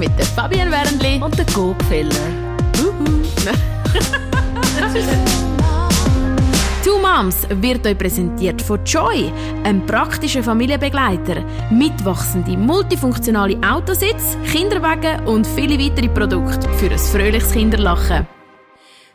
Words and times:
mit 0.00 0.18
der 0.18 0.24
Fabienne 0.24 0.70
Wernli 0.70 1.20
und 1.22 1.36
der 1.36 1.44
Gopfeller. 1.54 2.10
Two 6.82 6.98
Moms 6.98 7.46
wird 7.50 7.86
euch 7.86 7.98
präsentiert 7.98 8.62
von 8.62 8.82
Joy, 8.86 9.30
einem 9.62 9.84
praktischen 9.84 10.42
Familienbegleiter, 10.42 11.44
mitwachsende 11.70 12.56
multifunktionale 12.56 13.58
Autositz, 13.62 14.38
Kinderwagen 14.50 15.26
und 15.26 15.46
viele 15.46 15.78
weitere 15.78 16.08
Produkte 16.08 16.66
für 16.78 16.90
ein 16.90 16.98
fröhliches 16.98 17.52
Kinderlachen. 17.52 18.26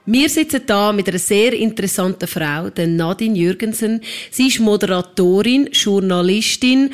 Wir 0.06 0.30
sitzen 0.30 0.62
da 0.68 0.94
mit 0.94 1.10
einer 1.10 1.18
sehr 1.18 1.54
interessanten 1.54 2.28
Frau, 2.28 2.70
der 2.70 2.86
Nadine 2.86 3.36
Jürgensen. 3.36 4.02
Sie 4.30 4.50
ist 4.50 4.60
Moderatorin, 4.60 5.70
Journalistin 5.72 6.92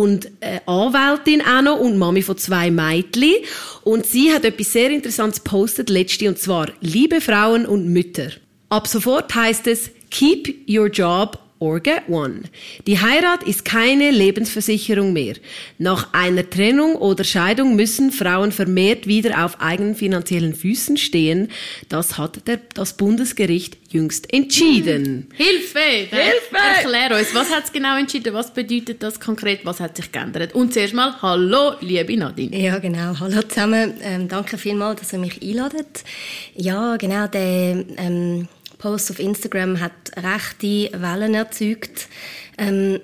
und 0.00 0.26
äh, 0.40 0.60
Anwältin 0.66 1.40
auch 1.42 1.62
noch 1.62 1.78
und 1.78 1.98
Mami 1.98 2.22
von 2.22 2.36
zwei 2.36 2.70
Mädchen. 2.70 3.34
Und 3.82 4.06
sie 4.06 4.32
hat 4.32 4.44
etwas 4.44 4.72
sehr 4.72 4.90
Interessantes 4.90 5.42
gepostet 5.42 5.88
letzte 5.90 6.28
und 6.28 6.38
zwar 6.38 6.68
Liebe 6.80 7.20
Frauen 7.20 7.66
und 7.66 7.86
Mütter. 7.86 8.30
Ab 8.70 8.88
sofort 8.88 9.34
heißt 9.34 9.66
es 9.68 9.90
Keep 10.10 10.68
your 10.68 10.86
job 10.86 11.38
or 11.58 11.80
get 11.80 12.08
one. 12.08 12.42
Die 12.86 13.00
Heirat 13.00 13.42
ist 13.44 13.64
keine 13.64 14.10
Lebensversicherung 14.10 15.12
mehr. 15.12 15.34
Nach 15.78 16.12
einer 16.12 16.48
Trennung 16.48 16.96
oder 16.96 17.24
Scheidung 17.24 17.76
müssen 17.76 18.12
Frauen 18.12 18.52
vermehrt 18.52 19.06
wieder 19.06 19.44
auf 19.44 19.60
eigenen 19.60 19.94
finanziellen 19.94 20.54
Füßen 20.54 20.96
stehen. 20.96 21.48
Das 21.88 22.18
hat 22.18 22.46
der, 22.46 22.60
das 22.74 22.96
Bundesgericht 22.96 23.78
jüngst 23.90 24.32
entschieden. 24.32 25.28
Hilfe! 25.34 25.78
Hilfe! 26.10 26.56
Erklär 26.76 27.16
uns, 27.16 27.34
was 27.34 27.50
hat 27.50 27.64
es 27.64 27.72
genau 27.72 27.96
entschieden? 27.96 28.34
Was 28.34 28.52
bedeutet 28.52 29.02
das 29.02 29.20
konkret? 29.20 29.60
Was 29.64 29.80
hat 29.80 29.96
sich 29.96 30.10
geändert? 30.10 30.54
Und 30.54 30.74
zuerst 30.74 30.94
mal, 30.94 31.14
hallo, 31.22 31.74
liebe 31.80 32.16
Nadine. 32.16 32.60
Ja, 32.60 32.78
genau. 32.78 33.18
Hallo 33.20 33.42
zusammen. 33.42 33.94
Ähm, 34.02 34.28
danke 34.28 34.58
vielmals, 34.58 35.00
dass 35.00 35.12
ihr 35.12 35.18
mich 35.18 35.40
einladet. 35.40 36.04
Ja, 36.54 36.96
genau, 36.96 37.26
der... 37.28 37.84
Ähm 37.96 38.48
Post 38.84 39.10
auf 39.12 39.18
Instagram 39.18 39.80
hat 39.80 39.92
rechte 40.14 40.90
Wellen 40.92 41.32
erzeugt. 41.32 42.06
Ähm, 42.58 43.00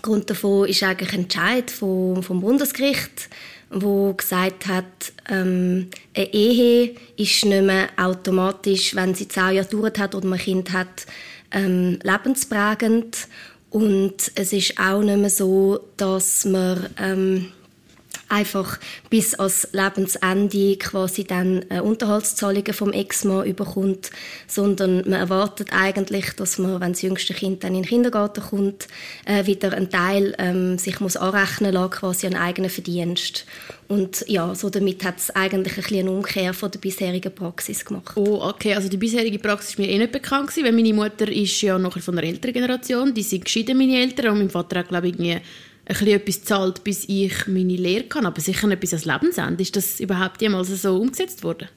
Grund 0.00 0.30
davon 0.30 0.68
ist 0.68 0.84
eigentlich 0.84 1.12
ein 1.12 1.22
Entscheid 1.22 1.72
vom, 1.72 2.22
vom 2.22 2.40
Bundesgericht, 2.40 3.28
wo 3.68 4.14
gesagt 4.14 4.68
hat, 4.68 4.84
ähm, 5.28 5.88
eine 6.14 6.32
Ehe 6.32 6.94
ist 7.16 7.44
nicht 7.44 7.64
mehr 7.64 7.88
automatisch, 7.96 8.94
wenn 8.94 9.16
sie 9.16 9.26
zehn 9.26 9.54
Jahre 9.54 9.66
gedauert 9.66 9.98
hat 9.98 10.14
oder 10.14 10.24
man 10.24 10.38
ein 10.38 10.44
Kind 10.44 10.72
hat, 10.72 11.06
ähm, 11.50 11.98
lebensprägend. 12.04 13.26
Und 13.70 14.30
es 14.36 14.52
ist 14.52 14.78
auch 14.78 15.02
nicht 15.02 15.18
mehr 15.18 15.30
so, 15.30 15.80
dass 15.96 16.44
man 16.44 16.90
ähm, 16.96 17.48
einfach 18.32 18.78
bis 19.10 19.34
ans 19.34 19.68
Lebensende 19.72 20.76
quasi 20.76 21.24
dann 21.24 21.64
äh, 21.68 21.80
Unterhaltszahlungen 21.80 22.72
vom 22.72 22.92
Ex-Mann 22.92 23.46
überkommt, 23.46 24.10
sondern 24.46 25.08
man 25.08 25.20
erwartet 25.20 25.68
eigentlich, 25.72 26.30
dass 26.30 26.58
man, 26.58 26.80
wenn 26.80 26.92
das 26.92 27.02
jüngste 27.02 27.34
Kind 27.34 27.62
dann 27.62 27.74
in 27.74 27.82
den 27.82 27.88
Kindergarten 27.88 28.42
kommt, 28.42 28.88
äh, 29.26 29.46
wieder 29.46 29.72
einen 29.72 29.90
Teil 29.90 30.34
ähm, 30.38 30.78
sich 30.78 30.98
muss 31.00 31.16
anrechnen 31.16 31.74
lassen, 31.74 31.90
quasi 31.90 32.26
an 32.26 32.34
eigenen 32.34 32.70
Verdienst. 32.70 33.44
Und 33.88 34.24
ja, 34.26 34.54
so 34.54 34.70
damit 34.70 35.04
hat 35.04 35.18
es 35.18 35.30
eigentlich 35.30 35.76
ein 35.76 35.92
eine 35.98 36.10
Umkehr 36.10 36.54
von 36.54 36.70
der 36.70 36.78
bisherigen 36.78 37.34
Praxis 37.34 37.84
gemacht. 37.84 38.16
Oh, 38.16 38.40
okay. 38.42 38.74
Also 38.74 38.88
die 38.88 38.96
bisherige 38.96 39.38
Praxis 39.38 39.70
ist 39.70 39.78
mir 39.78 39.88
eh 39.88 39.98
nicht 39.98 40.12
bekannt 40.12 40.48
gewesen, 40.48 40.64
weil 40.64 40.72
meine 40.72 40.94
Mutter 40.94 41.28
ist 41.30 41.60
ja 41.60 41.78
noch 41.78 41.98
von 41.98 42.16
der 42.16 42.24
älteren 42.24 42.54
Generation. 42.54 43.12
Die 43.12 43.22
sind 43.22 43.44
geschieden, 43.44 43.76
meine 43.76 44.00
Eltern. 44.00 44.32
Und 44.32 44.38
mein 44.38 44.50
Vater 44.50 44.78
hat, 44.78 44.88
glaube 44.88 45.08
ich, 45.08 45.18
ein 45.18 45.42
bisschen 45.98 46.20
etwas 46.20 46.44
zahlt, 46.44 46.84
bis 46.84 47.08
ich 47.08 47.46
meine 47.46 47.76
Lehre 47.76 48.04
kann, 48.04 48.26
aber 48.26 48.40
sicher 48.40 48.66
nicht 48.66 48.80
bis 48.80 48.92
ans 48.92 49.04
Lebensende. 49.04 49.62
Ist 49.62 49.76
das 49.76 50.00
überhaupt 50.00 50.40
jemals 50.42 50.68
so 50.68 50.96
umgesetzt 50.96 51.42
worden? 51.44 51.68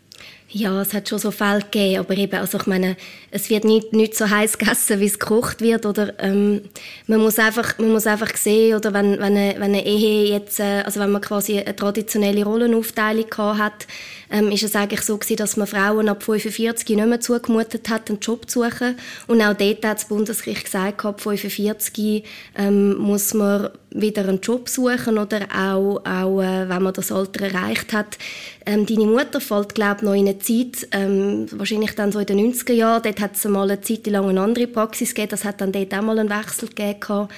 Ja, 0.48 0.80
es 0.82 0.94
hat 0.94 1.10
schon 1.10 1.20
so 1.20 1.32
Fälle 1.32 1.62
gegeben, 1.62 2.00
aber 2.00 2.16
eben, 2.16 2.40
also 2.40 2.58
ich 2.60 2.68
meine, 2.68 2.96
es 3.32 3.50
wird 3.50 3.66
nicht, 3.66 3.94
nicht 3.94 4.16
so 4.16 4.30
heiß 4.30 4.58
gegessen, 4.58 5.00
wie 5.00 5.06
es 5.06 5.20
gekocht 5.20 5.60
wird, 5.60 5.86
oder 5.86 6.14
ähm, 6.20 6.62
man 7.08 7.20
muss 7.20 7.40
einfach, 7.40 7.78
man 7.78 7.92
muss 7.92 8.08
einfach 8.08 8.34
sehen, 8.38 8.78
oder 8.78 8.94
wenn, 8.94 9.14
wenn, 9.14 9.36
eine, 9.36 9.56
wenn 9.56 9.64
eine 9.64 9.86
Ehe 9.86 10.30
jetzt, 10.30 10.60
äh, 10.60 10.84
also 10.86 11.00
wenn 11.00 11.12
man 11.12 11.22
quasi 11.22 11.60
eine 11.60 11.76
traditionelle 11.76 12.46
Rollenaufteilung 12.46 13.30
gehabt 13.30 13.60
hat, 13.60 13.88
ähm, 14.30 14.52
ist 14.52 14.64
es 14.64 14.76
eigentlich 14.76 15.02
so 15.02 15.18
gewesen, 15.18 15.38
dass 15.38 15.58
man 15.58 15.68
Frauen 15.68 16.10
ab 16.10 16.24
45 16.24 16.96
nicht 16.96 17.08
mehr 17.08 17.20
zugemutet 17.20 17.90
hat, 17.90 18.10
einen 18.10 18.20
Job 18.20 18.50
zu 18.50 18.64
suchen. 18.64 18.98
Und 19.28 19.42
auch 19.42 19.54
dort 19.54 19.86
hat 19.86 19.98
das 19.98 20.08
Bundesgericht 20.08 20.66
gesagt, 20.66 21.06
ab 21.06 21.22
45 21.22 22.24
ähm, 22.56 22.98
muss 22.98 23.34
man 23.34 23.70
wieder 23.92 24.28
einen 24.28 24.42
Job 24.42 24.68
suchen 24.68 25.18
oder 25.18 25.48
auch, 25.56 26.02
auch 26.06 26.42
äh, 26.42 26.68
wenn 26.68 26.84
man 26.84 26.94
das 26.94 27.12
Alter 27.12 27.46
erreicht 27.46 27.94
hat. 27.94 28.18
Ähm, 28.66 28.86
deine 28.86 29.06
Mutter 29.06 29.40
fällt, 29.40 29.76
glaube 29.76 29.98
ich, 29.98 30.02
noch 30.02 30.14
in 30.14 30.28
eine 30.28 30.40
Zeit, 30.40 30.88
ähm, 30.92 31.48
wahrscheinlich 31.52 31.92
dann 31.96 32.12
so 32.12 32.20
in 32.20 32.26
den 32.26 32.54
90er 32.54 32.74
Jahren, 32.74 33.04
dort 33.04 33.22
hat 33.22 33.36
es 33.36 33.46
mal 33.46 33.70
eine 33.70 33.82
Zeit 33.82 34.08
lang 34.08 34.28
eine 34.28 34.42
andere 34.42 34.68
Praxis 34.68 35.10
gegeben, 35.10 35.30
das 35.30 35.46
hat 35.46 35.62
dann 35.62 35.72
dort 35.72 35.94
auch 35.94 36.02
mal 36.02 36.20
einen 36.20 36.30
Wechsel 36.30 36.70
gegeben. 36.70 37.30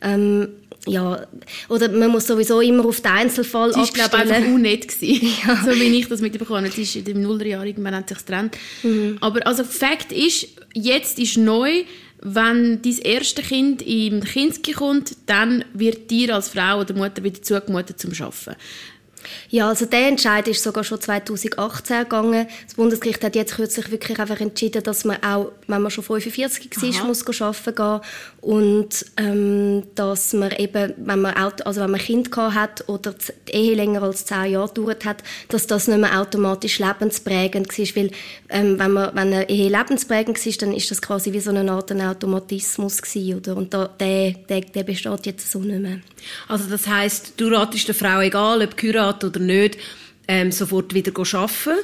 Ähm, 0.00 0.48
ja, 0.86 1.26
oder 1.68 1.88
man 1.90 2.10
muss 2.10 2.26
sowieso 2.26 2.60
immer 2.60 2.84
auf 2.84 3.00
den 3.00 3.10
Einzelfall 3.10 3.72
Sie 3.72 3.80
war, 3.80 3.86
glaube 3.88 4.16
einfach 4.18 4.46
unnett 4.46 4.86
ja. 5.00 5.62
so 5.64 5.72
wie 5.72 5.98
ich 5.98 6.08
das 6.08 6.20
mitbekommen 6.20 6.64
habe. 6.64 6.74
Sie 6.74 6.82
ist 6.82 6.96
in 6.96 7.04
den 7.04 7.22
Nullerjahren, 7.22 7.66
irgendwann 7.66 7.96
hat 7.96 8.08
sich 8.08 8.18
getrennt. 8.18 8.56
Mhm. 8.82 9.18
Aber 9.20 9.46
also 9.46 9.64
Fakt 9.64 10.12
ist, 10.12 10.48
jetzt 10.74 11.18
ist 11.18 11.38
neu, 11.38 11.84
wenn 12.22 12.80
dein 12.82 12.98
erste 12.98 13.42
Kind 13.42 13.82
im 13.82 14.22
Kinski 14.22 14.72
kommt, 14.72 15.16
dann 15.26 15.64
wird 15.74 16.10
dir 16.10 16.34
als 16.34 16.48
Frau 16.48 16.80
oder 16.80 16.94
Mutter 16.94 17.22
wieder 17.22 17.42
zugemutet 17.42 18.00
zum 18.00 18.12
Arbeiten. 18.12 18.56
Ja, 19.50 19.68
also 19.68 19.86
der 19.86 20.08
Entscheid 20.08 20.46
ist 20.48 20.62
sogar 20.62 20.84
schon 20.84 21.00
2018 21.00 22.00
gegangen. 22.00 22.46
Das 22.64 22.74
Bundesgericht 22.74 23.22
hat 23.24 23.34
jetzt 23.34 23.56
kürzlich 23.56 23.90
wirklich 23.90 24.18
einfach 24.18 24.40
entschieden, 24.40 24.82
dass 24.82 25.04
man 25.04 25.22
auch, 25.22 25.52
wenn 25.66 25.82
man 25.82 25.90
schon 25.90 26.04
45 26.04 26.70
war, 26.82 27.06
muss 27.06 27.40
arbeiten 27.40 27.74
gehen 27.74 28.00
und 28.40 29.04
ähm, 29.16 29.82
dass 29.96 30.32
man 30.32 30.52
eben, 30.52 30.94
wenn 30.98 31.20
man, 31.20 31.34
also 31.34 31.80
wenn 31.80 31.90
man 31.90 32.00
ein 32.00 32.06
Kind 32.06 32.36
hat 32.36 32.88
oder 32.88 33.12
die 33.48 33.52
Ehe 33.52 33.74
länger 33.74 34.02
als 34.02 34.24
zehn 34.24 34.52
Jahre 34.52 34.68
gedauert 34.68 35.04
hat, 35.04 35.22
dass 35.48 35.66
das 35.66 35.88
nicht 35.88 35.98
mehr 35.98 36.20
automatisch 36.20 36.78
lebensprägend 36.78 37.76
war, 37.76 37.96
weil 37.96 38.10
ähm, 38.48 38.78
wenn, 38.78 38.92
man, 38.92 39.10
wenn 39.14 39.32
eine 39.32 39.48
Ehe 39.48 39.68
lebensprägend 39.68 40.44
war, 40.44 40.52
dann 40.60 40.74
ist 40.74 40.90
das 40.90 41.02
quasi 41.02 41.32
wie 41.32 41.40
so 41.40 41.50
eine 41.50 41.70
Art 41.72 41.90
ein 41.90 42.00
Automatismus 42.00 43.02
gewesen, 43.02 43.38
oder? 43.38 43.56
Und 43.56 43.74
da, 43.74 43.88
der, 43.88 44.32
der, 44.32 44.60
der 44.60 44.84
besteht 44.84 45.26
jetzt 45.26 45.50
so 45.50 45.58
nicht 45.58 45.80
mehr. 45.80 45.98
Also 46.48 46.68
das 46.70 46.86
heißt, 46.86 47.34
du 47.36 47.48
ratest 47.48 47.88
der 47.88 47.94
Frau 47.94 48.20
egal, 48.20 48.62
ob 48.62 48.76
geheiratet 49.16 49.36
oder 49.36 49.44
nicht, 49.44 49.78
ähm, 50.28 50.52
sofort 50.52 50.94
wieder 50.94 51.12
arbeiten? 51.16 51.78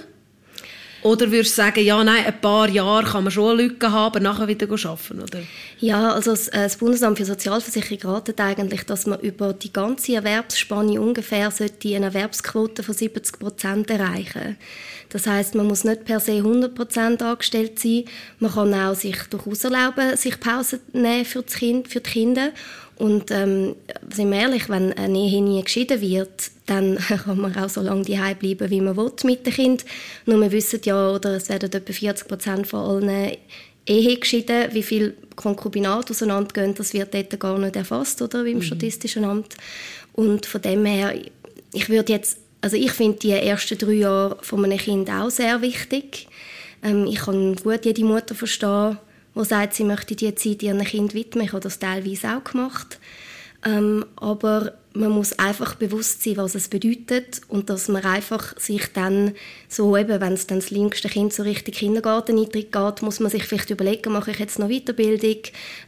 Oder 1.03 1.33
würdest 1.33 1.59
du 1.59 1.63
sagen, 1.63 1.85
ja, 1.85 2.03
nein, 2.05 2.25
ein 2.25 2.41
paar 2.41 2.69
Jahre 2.69 3.05
kann 3.05 3.25
man 3.25 3.33
schon 3.33 3.59
eine 3.59 3.69
haben, 3.69 3.95
aber 3.95 4.21
nachher 4.21 4.47
wieder 4.47 4.71
arbeiten, 4.71 5.21
oder? 5.21 5.41
Ja, 5.81 6.13
also 6.13 6.31
das, 6.31 6.47
äh, 6.49 6.63
das 6.63 6.77
Bundesamt 6.77 7.19
für 7.19 7.25
Sozialversicherung 7.25 8.15
ratet 8.15 8.41
eigentlich, 8.41 8.85
dass 8.85 9.07
man 9.07 9.19
über 9.19 9.53
die 9.53 9.73
ganze 9.73 10.15
Erwerbsspanne 10.15 11.01
ungefähr 11.01 11.51
sollte 11.51 11.97
eine 11.97 12.07
Erwerbsquote 12.07 12.85
von 12.85 12.95
70 12.95 13.41
Prozent 13.41 13.91
erreichen 13.91 14.57
Das 15.09 15.27
heißt, 15.27 15.57
man 15.57 15.67
muss 15.67 15.83
nicht 15.83 16.05
per 16.05 16.21
se 16.21 16.37
100 16.37 16.73
Prozent 16.73 17.21
angestellt 17.21 17.81
sein. 17.81 18.05
Man 18.39 18.53
kann 18.53 18.73
auch 18.73 18.95
sich 18.95 19.17
durchaus 19.29 19.65
erlauben, 19.65 20.17
sich 20.17 20.39
Pause 20.39 20.79
nehmen 20.93 21.25
für, 21.25 21.43
das 21.43 21.55
kind, 21.55 21.89
für 21.89 22.01
die 22.01 22.11
Kinder. 22.11 22.53
Und 22.97 23.31
ähm, 23.31 23.75
sind 24.13 24.31
wir 24.31 24.41
ehrlich, 24.41 24.69
wenn 24.69 24.93
eine 24.93 25.19
Ehe 25.19 25.43
nie 25.43 25.63
geschieden 25.63 26.01
wird, 26.01 26.51
dann 26.67 26.97
kann 27.25 27.41
man 27.41 27.57
auch 27.57 27.69
so 27.69 27.81
lange 27.81 28.05
daheim 28.05 28.37
bleiben, 28.37 28.71
wie 28.71 28.81
man 28.81 28.97
will 28.97 29.13
mit 29.25 29.47
dem 29.47 29.53
Kind. 29.53 29.85
Nur 30.27 30.41
wir 30.41 30.53
wissen 30.53 30.81
ja, 30.85 31.11
oder 31.11 31.37
es 31.37 31.49
werden 31.49 31.73
etwa 31.73 31.93
40 31.93 32.29
Prozent 32.29 32.67
von 32.67 32.81
allen 32.81 33.37
Ehe 33.87 34.17
geschieden, 34.17 34.69
wie 34.73 34.83
viel 34.83 35.17
Konkubinat 35.35 36.11
auseinandergehen, 36.11 36.75
das 36.75 36.95
wird 36.95 37.15
dort 37.15 37.41
gar 37.41 37.59
nicht 37.59 37.75
erfasst, 37.75 38.23
oder, 38.23 38.45
im 38.45 38.59
mhm. 38.59 38.63
Statistischen 38.63 39.25
Amt. 39.25 39.57
Und 40.13 40.47
von 40.47 40.63
dem 40.63 40.85
her, 40.85 41.15
ich 41.73 41.89
würde 41.89 42.13
jetzt, 42.13 42.39
also 42.61 42.77
ich 42.77 42.93
finde 42.93 43.19
die 43.19 43.31
ersten 43.33 43.79
drei 43.79 43.93
Jahre 43.93 44.39
von 44.43 44.65
einem 44.65 44.79
Kind 44.79 45.11
auch 45.11 45.31
sehr 45.31 45.61
wichtig. 45.63 46.29
Ähm, 46.85 47.07
ich 47.07 47.21
kann 47.21 47.57
gut 47.57 47.85
jede 47.85 48.05
Mutter 48.05 48.35
verstehen, 48.35 48.99
die 49.35 49.45
sagt, 49.45 49.75
sie 49.75 49.85
möchte 49.85 50.15
diese 50.15 50.35
Zeit 50.35 50.63
ihrem 50.63 50.83
Kind 50.85 51.15
widmen. 51.15 51.45
Ich 51.45 51.53
habe 51.53 51.63
das 51.63 51.79
teilweise 51.79 52.37
auch 52.37 52.45
gemacht. 52.45 52.99
Ähm, 53.65 54.05
aber 54.17 54.75
man 54.95 55.11
muss 55.11 55.39
einfach 55.39 55.75
bewusst 55.75 56.23
sein, 56.23 56.37
was 56.37 56.55
es 56.55 56.69
bedeutet 56.69 57.41
und 57.49 57.71
dass 57.71 57.89
man 57.89 58.05
einfach 58.05 58.59
sich 58.59 58.93
dann 58.93 59.33
so 59.69 59.97
eben, 59.97 60.21
wenn 60.21 60.35
es 60.35 60.47
dann 60.47 60.59
das 60.59 60.71
linkste 60.71 61.09
Kind 61.09 61.33
so 61.33 61.43
richtig 61.43 61.77
Kindergarteneintritt 61.77 62.73
geht, 62.73 63.03
muss 63.03 63.21
man 63.21 63.31
sich 63.31 63.45
vielleicht 63.45 63.71
überlegen, 63.71 64.13
mache 64.13 64.33
ich 64.33 64.39
jetzt 64.39 64.59
noch 64.59 64.69
Weiterbildung, 64.69 65.39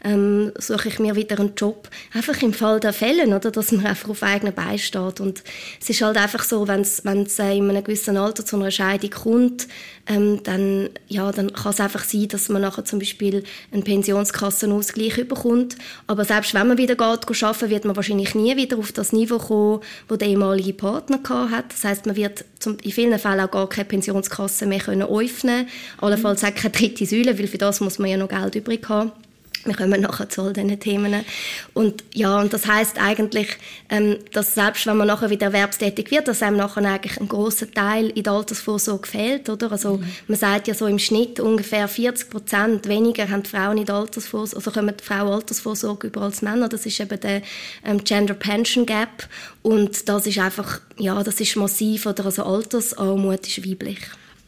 ähm, 0.02 0.52
suche 0.58 0.88
ich 0.88 0.98
mir 0.98 1.16
wieder 1.16 1.38
einen 1.38 1.54
Job. 1.54 1.88
Einfach 2.14 2.40
im 2.42 2.54
Fall 2.54 2.80
der 2.80 2.92
Fälle, 2.92 3.26
oder, 3.26 3.50
dass 3.50 3.72
man 3.72 3.86
einfach 3.86 4.08
auf 4.08 4.22
eigenen 4.22 4.54
Beinen 4.54 4.78
steht 4.78 5.20
und 5.20 5.42
es 5.80 5.90
ist 5.90 6.00
halt 6.00 6.16
einfach 6.16 6.42
so, 6.42 6.66
wenn 6.66 6.80
es, 6.80 7.00
in 7.00 7.10
einem 7.38 7.84
gewissen 7.84 8.16
Alter 8.16 8.44
zu 8.44 8.56
einer 8.56 8.70
Scheidung 8.70 9.10
kommt, 9.10 9.68
ähm, 10.06 10.42
dann, 10.42 10.88
ja, 11.08 11.30
dann 11.32 11.52
kann 11.52 11.72
es 11.72 11.80
einfach 11.80 12.04
sein, 12.04 12.28
dass 12.28 12.48
man 12.48 12.62
nachher 12.62 12.84
zum 12.84 12.98
Beispiel 12.98 13.44
einen 13.72 13.84
Pensionskassenausgleich 13.84 15.28
bekommt, 15.28 15.76
aber 16.06 16.24
selbst 16.24 16.54
wenn 16.54 16.68
man 16.68 16.78
wieder 16.78 16.94
geht, 16.94 17.42
arbeiten, 17.42 17.70
wird 17.70 17.84
man 17.84 17.96
wahrscheinlich 17.96 18.34
nie 18.34 18.56
wieder 18.56 18.78
auf 18.78 18.93
das 18.98 19.12
Niveau 19.12 19.38
kommen, 19.38 19.80
wo 20.08 20.16
der 20.16 20.28
ehemalige 20.28 20.72
Partner 20.72 21.18
hat. 21.50 21.72
Das 21.72 21.84
heißt, 21.84 22.06
man 22.06 22.16
wird 22.16 22.44
zum, 22.58 22.76
in 22.82 22.92
vielen 22.92 23.18
Fällen 23.18 23.40
auch 23.40 23.50
gar 23.50 23.68
keine 23.68 23.86
Pensionskasse 23.86 24.66
mehr 24.66 24.80
können 24.80 25.02
öffnen, 25.08 25.66
allenfalls 26.00 26.44
auch 26.44 26.54
keine 26.54 26.72
dritte 26.72 27.06
Säule, 27.06 27.38
weil 27.38 27.46
für 27.46 27.58
das 27.58 27.80
muss 27.80 27.98
man 27.98 28.10
ja 28.10 28.16
noch 28.16 28.28
Geld 28.28 28.54
übrig 28.54 28.88
haben. 28.88 29.12
Wir 29.74 29.74
kommen 29.74 30.00
nachher 30.00 30.28
zu 30.28 30.42
all 30.42 30.52
diesen 30.52 30.78
Themen. 30.78 31.24
Und 31.72 32.04
ja, 32.12 32.40
und 32.40 32.52
das 32.52 32.66
heißt 32.66 33.00
eigentlich, 33.00 33.56
ähm, 33.88 34.18
dass 34.32 34.54
selbst 34.54 34.86
wenn 34.86 34.96
man 34.96 35.06
nachher 35.06 35.30
wieder 35.30 35.46
erwerbstätig 35.46 36.10
wird, 36.10 36.28
dass 36.28 36.42
einem 36.42 36.56
nachher 36.56 36.84
eigentlich 36.84 37.18
ein 37.18 37.28
großer 37.28 37.70
Teil 37.70 38.10
in 38.10 38.22
der 38.22 38.34
Altersvorsorge 38.34 39.08
fehlt, 39.08 39.48
oder? 39.48 39.72
Also 39.72 39.96
mhm. 39.96 40.06
man 40.28 40.38
sagt 40.38 40.68
ja 40.68 40.74
so 40.74 40.86
im 40.86 40.98
Schnitt 40.98 41.40
ungefähr 41.40 41.88
40 41.88 42.30
Prozent 42.30 42.88
weniger 42.88 43.28
haben 43.28 43.44
Frauen 43.44 43.78
in 43.78 43.86
der 43.86 43.96
Altersvorsorge, 43.96 44.56
also 44.56 44.70
kommen 44.70 44.94
Frauen 45.02 45.32
Altersvorsorge 45.32 46.08
über 46.08 46.22
als 46.22 46.42
Männer. 46.42 46.68
Das 46.68 46.84
ist 46.84 47.00
eben 47.00 47.18
der 47.20 47.42
ähm, 47.84 48.04
Gender 48.04 48.34
Pension 48.34 48.86
Gap 48.86 49.28
und 49.62 50.08
das 50.08 50.26
ist 50.26 50.38
einfach, 50.38 50.80
ja, 50.98 51.22
das 51.22 51.40
ist 51.40 51.56
massiv, 51.56 52.06
oder? 52.06 52.26
Also 52.26 52.44
Altersarmut 52.44 53.46
ist 53.46 53.68
weiblich. 53.68 53.98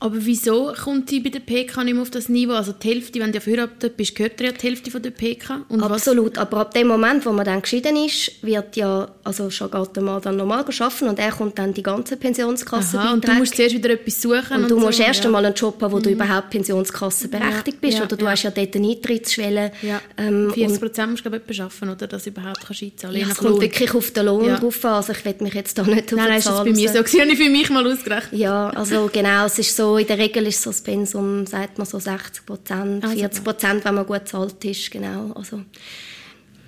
Aber 0.06 0.24
wieso 0.24 0.72
kommt 0.72 1.10
sie 1.10 1.18
bei 1.18 1.30
der 1.30 1.40
PK 1.40 1.82
nicht 1.82 1.94
mehr 1.94 2.02
auf 2.02 2.10
das 2.10 2.28
Niveau? 2.28 2.52
Also 2.52 2.70
die 2.70 2.88
Hälfte, 2.90 3.18
wenn 3.18 3.32
du 3.32 3.40
verheiratet 3.40 3.96
bist, 3.96 4.14
gehört 4.14 4.40
ja 4.40 4.52
die 4.52 4.64
Hälfte 4.64 4.88
von 4.88 5.02
der 5.02 5.10
PK. 5.10 5.62
Und 5.68 5.82
Absolut, 5.82 6.36
was? 6.36 6.42
aber 6.42 6.58
ab 6.58 6.74
dem 6.74 6.86
Moment, 6.86 7.26
wo 7.26 7.32
man 7.32 7.44
dann 7.44 7.60
geschieden 7.60 7.96
ist, 7.96 8.30
wird 8.40 8.76
ja, 8.76 9.08
also 9.24 9.50
schon 9.50 9.68
geht 9.68 9.96
der 9.96 10.04
Mann 10.04 10.22
dann 10.22 10.36
normal 10.36 10.60
arbeiten 10.60 11.08
und 11.08 11.18
er 11.18 11.32
kommt 11.32 11.58
dann 11.58 11.74
die 11.74 11.82
ganze 11.82 12.16
Pensionskasse 12.16 13.00
Aha, 13.00 13.14
und 13.14 13.26
du 13.26 13.32
musst 13.32 13.56
zuerst 13.56 13.74
wieder 13.74 13.90
etwas 13.90 14.22
suchen. 14.22 14.44
Und, 14.50 14.62
und 14.62 14.70
du 14.70 14.78
musst 14.78 14.98
so, 14.98 15.02
erst 15.02 15.24
ja. 15.24 15.26
einmal 15.26 15.44
einen 15.44 15.56
Job 15.56 15.82
haben, 15.82 15.90
wo 15.90 15.96
mhm. 15.96 16.02
du 16.04 16.10
überhaupt 16.10 16.50
Pensionskasse 16.50 17.26
berechtigt 17.26 17.80
bist. 17.80 17.98
Ja, 17.98 18.04
oder 18.04 18.16
du 18.16 18.28
hast 18.28 18.44
ja 18.44 18.52
dort 18.52 18.76
eine 18.76 18.88
Eintrittsschwelle. 18.88 19.72
Ja. 19.82 20.00
Ähm, 20.18 20.52
40 20.54 20.80
Prozent 20.80 21.10
musst 21.10 21.24
du 21.24 21.30
glaube 21.30 21.44
ich 21.48 21.60
arbeiten, 21.60 21.88
oder, 21.88 22.06
dass 22.06 22.22
du 22.22 22.30
überhaupt 22.30 22.64
kannst 22.64 22.80
einzahlen 22.80 23.20
kannst. 23.20 23.26
Ja, 23.26 23.32
es 23.32 23.38
kommt 23.38 23.60
wirklich 23.60 23.92
auf 23.92 24.12
den 24.12 24.26
Lohn 24.26 24.54
drauf 24.54 24.84
an. 24.84 24.92
Also 24.92 25.12
ich 25.14 25.24
will 25.24 25.34
mich 25.40 25.54
jetzt 25.54 25.76
da 25.76 25.82
nicht 25.82 26.12
auf 26.12 26.16
Nein, 26.16 26.28
nein, 26.28 26.38
ist 26.38 26.46
das 26.46 26.62
bei 26.62 26.70
mir 26.70 26.88
so. 26.88 27.02
Das 27.02 27.12
habe 27.18 27.32
ich 27.32 27.38
für 27.38 27.50
mich 27.50 27.70
mal 27.70 27.84
ausgerechnet. 27.84 28.40
Ja, 28.40 28.68
also 28.70 29.10
genau, 29.12 29.46
es 29.46 29.58
ist 29.58 29.74
so, 29.74 29.95
in 29.98 30.06
der 30.06 30.18
Regel 30.18 30.46
ist 30.46 30.62
so 30.62 30.70
das 30.70 30.82
Pensum, 30.82 31.46
sagt 31.46 31.78
man 31.78 31.86
so 31.86 31.98
60 31.98 32.46
Prozent, 32.46 33.04
40 33.04 33.24
also 33.24 33.42
Prozent, 33.42 33.84
wenn 33.84 33.94
man 33.94 34.06
gut 34.06 34.28
zahlt 34.28 34.64
ist, 34.64 34.90
genau. 34.90 35.32
Also. 35.34 35.62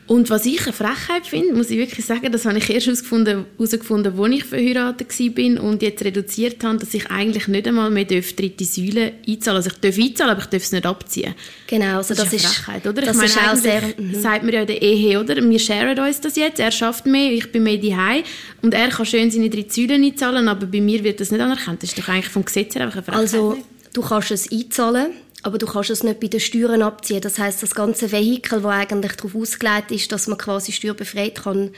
Und 0.08 0.30
was 0.30 0.46
ich 0.46 0.62
eine 0.62 0.72
Frechheit 0.72 1.26
finde, 1.26 1.52
muss 1.52 1.68
ich 1.68 1.76
wirklich 1.76 2.04
sagen, 2.04 2.32
das 2.32 2.46
habe 2.46 2.56
ich 2.56 2.70
erst 2.70 2.86
herausgefunden, 2.86 3.44
als 3.58 3.72
ich 3.74 4.44
verheiratet 4.44 5.20
war 5.20 5.62
und 5.62 5.82
jetzt 5.82 6.02
reduziert 6.02 6.64
habe, 6.64 6.78
dass 6.78 6.94
ich 6.94 7.10
eigentlich 7.10 7.46
nicht 7.46 7.68
einmal 7.68 7.90
mehr 7.90 8.06
dritte 8.06 8.64
Säule 8.64 9.12
einzahlen 9.28 9.56
Also 9.58 9.68
ich 9.68 9.78
darf 9.78 9.98
einzahlen, 9.98 10.30
aber 10.30 10.40
ich 10.40 10.46
darf 10.46 10.62
es 10.62 10.72
nicht 10.72 10.86
abziehen. 10.86 11.34
Genau, 11.66 11.98
also 11.98 12.14
das, 12.14 12.24
das 12.24 12.32
ist 12.32 12.44
eine 12.46 12.54
Frechheit, 12.54 12.86
oder? 12.86 13.02
Das 13.02 13.10
ich 13.10 13.16
meine, 13.16 13.28
ist 13.28 13.38
auch 13.38 13.62
sehr, 13.62 13.82
mhm. 13.98 14.14
sagt 14.18 14.44
man 14.44 14.54
ja 14.54 14.62
in 14.62 14.66
der 14.66 14.80
Ehe, 14.80 15.20
oder? 15.20 15.36
Wir 15.36 15.58
sharen 15.58 15.98
uns 15.98 16.20
das 16.22 16.36
jetzt, 16.36 16.58
er 16.58 16.72
schafft 16.72 17.04
mehr, 17.04 17.30
ich 17.30 17.52
bin 17.52 17.64
mehr 17.64 17.76
daheim 17.76 18.22
und 18.62 18.72
er 18.72 18.88
kann 18.88 19.04
schön 19.04 19.30
seine 19.30 19.50
drei 19.50 19.66
Säulen 19.68 20.02
einzahlen, 20.02 20.48
aber 20.48 20.66
bei 20.66 20.80
mir 20.80 21.04
wird 21.04 21.20
das 21.20 21.30
nicht 21.30 21.40
anerkannt. 21.40 21.82
Das 21.82 21.90
ist 21.90 21.98
doch 21.98 22.08
eigentlich 22.08 22.28
vom 22.28 22.46
Gesetz 22.46 22.74
her 22.74 22.82
einfach 22.84 22.96
eine 22.96 23.04
Frechheit. 23.04 23.20
Also, 23.20 23.58
Du 23.92 24.02
kannst 24.02 24.30
es 24.30 24.52
einzahlen, 24.52 25.12
aber 25.42 25.58
du 25.58 25.66
kannst 25.66 25.90
es 25.90 26.02
nicht 26.02 26.20
bei 26.20 26.28
den 26.28 26.40
Steuern 26.40 26.82
abziehen. 26.82 27.20
Das 27.20 27.38
heißt, 27.38 27.62
das 27.62 27.74
ganze 27.74 28.10
Vehikel, 28.10 28.62
das 28.62 28.72
eigentlich 28.72 29.12
darauf 29.12 29.34
ausgelegt 29.34 29.90
ist, 29.90 30.10
dass 30.12 30.26
man 30.26 30.38
quasi 30.38 30.72
steuerbefreit 30.72 31.42
kann 31.42 31.70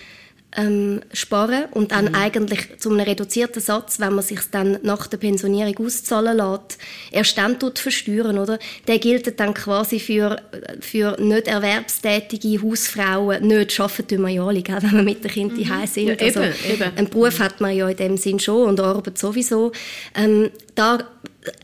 ähm, 0.56 1.00
sparen 1.12 1.64
und 1.72 1.92
dann 1.92 2.06
mhm. 2.06 2.14
eigentlich 2.14 2.78
zu 2.78 2.90
einem 2.90 3.00
reduzierten 3.00 3.62
Satz, 3.62 4.00
wenn 4.00 4.14
man 4.14 4.24
sich 4.24 4.40
dann 4.50 4.78
nach 4.82 5.06
der 5.06 5.18
Pensionierung 5.18 5.86
auszahlen 5.86 6.36
lässt, 6.36 6.78
erst 7.12 7.38
dann 7.38 7.58
tut 7.58 7.78
versteuern, 7.78 8.38
oder? 8.38 8.58
Der 8.88 8.98
gilt 8.98 9.38
dann 9.38 9.54
quasi 9.54 10.00
für, 10.00 10.40
für 10.80 11.16
nicht 11.20 11.46
erwerbstätige 11.46 12.62
Hausfrauen. 12.62 13.46
Nicht 13.46 13.78
arbeiten 13.78 14.22
wir 14.22 14.28
ja 14.28 14.44
alle, 14.44 14.62
gell, 14.62 14.78
wenn 14.80 14.92
wir 14.92 15.02
mit 15.02 15.24
den 15.24 15.30
Kindern 15.30 15.80
mhm. 15.80 15.86
sind. 15.86 16.08
Ja, 16.08 16.26
also, 16.26 16.40
eben, 16.40 16.54
eben. 16.72 16.96
Einen 16.96 17.08
Beruf 17.08 17.38
hat 17.38 17.60
man 17.60 17.76
ja 17.76 17.88
in 17.88 17.96
dem 17.96 18.16
Sinn 18.16 18.40
schon 18.40 18.68
und 18.68 18.80
Arbeit 18.80 19.18
sowieso. 19.18 19.72
Ähm, 20.16 20.50
da 20.74 20.98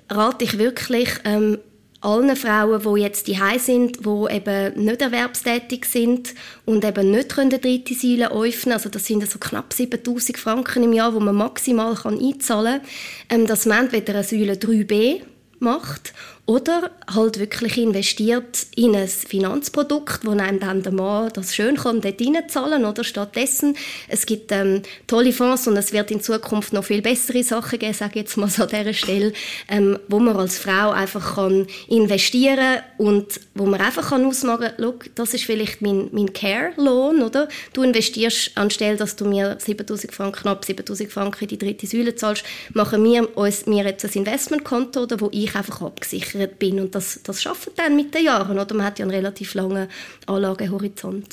rate 0.09 0.45
ich 0.45 0.59
wirklich, 0.59 1.09
ähm, 1.25 1.59
allen 2.01 2.37
Frauen, 2.37 2.83
die 2.83 3.03
jetzt 3.03 3.27
die 3.27 3.39
sind, 3.59 4.05
die 4.05 4.35
eben 4.35 4.85
nicht 4.85 5.03
erwerbstätig 5.03 5.85
sind 5.87 6.35
und 6.65 6.85
eben 6.85 7.11
nicht 7.11 7.39
eine 7.39 7.59
dritte 7.59 7.95
Säule 7.95 8.31
öffnen 8.31 8.75
also 8.75 8.89
das 8.89 9.07
sind 9.07 9.29
so 9.29 9.39
knapp 9.39 9.73
7000 9.73 10.39
Franken 10.39 10.85
im 10.85 10.93
Jahr, 10.93 11.15
wo 11.15 11.21
man 11.21 11.35
maximal 11.35 11.97
einzahlen 12.05 12.81
kann, 13.29 13.41
ähm, 13.41 13.47
dass 13.47 13.67
man 13.67 13.85
entweder 13.85 14.15
eine 14.15 14.25
Säule 14.25 14.55
3b 14.55 15.23
macht 15.59 16.13
oder 16.47 16.93
halt 17.13 17.41
wirklich 17.41 17.77
investiert 17.77 18.69
in 18.77 18.95
ein 18.95 19.09
Finanzprodukt, 19.09 20.25
wo 20.25 20.31
einem 20.31 20.61
dann 20.61 20.83
der 20.83 20.93
Mann 20.93 21.31
das 21.35 21.57
schön 21.57 21.77
kann 21.77 22.01
dort 22.01 22.21
reinzahlen 22.21 22.85
oder 22.85 23.03
stattdessen. 23.03 23.77
Es 24.07 24.27
gibt 24.27 24.53
ähm, 24.53 24.83
tolle 25.09 25.33
Fonds 25.33 25.67
und 25.67 25.77
es 25.77 25.93
wird 25.93 26.13
in 26.13 26.21
Zukunft 26.21 26.73
noch 26.73 26.85
viel 26.85 27.03
bessere 27.03 27.43
Sachen 27.43 27.81
geben, 27.81 27.95
sage 27.95 28.13
ich 28.15 28.23
jetzt 28.23 28.37
mal 28.37 28.49
so 28.49 28.63
an 28.63 28.69
dieser 28.69 28.95
Stelle, 28.95 29.33
ähm, 29.69 29.99
wo 30.07 30.21
man 30.21 30.37
als 30.37 30.57
Frau 30.57 30.91
einfach 30.91 31.35
kann 31.35 31.67
investieren 31.89 32.79
und 32.97 33.41
wo 33.55 33.67
man 33.67 33.81
einfach 33.81 34.11
kann 34.11 34.25
ausmachen 34.25 34.71
kann, 34.77 34.95
das 35.17 35.35
ist 35.35 35.45
vielleicht 35.45 35.83
mein, 35.83 36.11
mein 36.13 36.33
Care-Lohn, 36.33 37.23
oder? 37.23 37.49
Du 37.73 37.83
investierst 37.83 38.57
anstelle, 38.57 38.97
dass 38.97 39.17
du 39.17 39.25
mir 39.25 39.57
7000 39.59 40.15
Franken, 40.15 40.43
knapp 40.43 40.65
7000 40.65 41.11
Franken 41.11 41.43
in 41.43 41.49
die 41.49 41.59
dritte 41.59 41.89
Säule 41.89 42.15
zahlst, 42.15 42.45
machen 42.73 43.03
wir 43.03 43.37
uns 43.37 43.67
mir 43.67 43.85
jetzt 43.85 44.05
ein 44.05 44.13
Investmentkonto, 44.13 45.03
oder, 45.03 45.21
wo 45.21 45.29
ich 45.33 45.53
einfach 45.57 45.83
abgesichert 45.83 46.36
abgesichert 46.37 46.59
bin. 46.59 46.81
Und 46.81 46.95
das, 46.95 47.21
das 47.23 47.43
schafft 47.43 47.71
dann 47.77 47.97
mit 47.97 48.15
den 48.15 48.25
Jahren. 48.25 48.59
Oder? 48.59 48.75
Man 48.75 48.87
hat 48.87 48.99
ja 48.99 49.05
einen 49.05 49.15
relativ 49.15 49.55
langen 49.55 49.89
Anlagehorizont. 50.27 51.27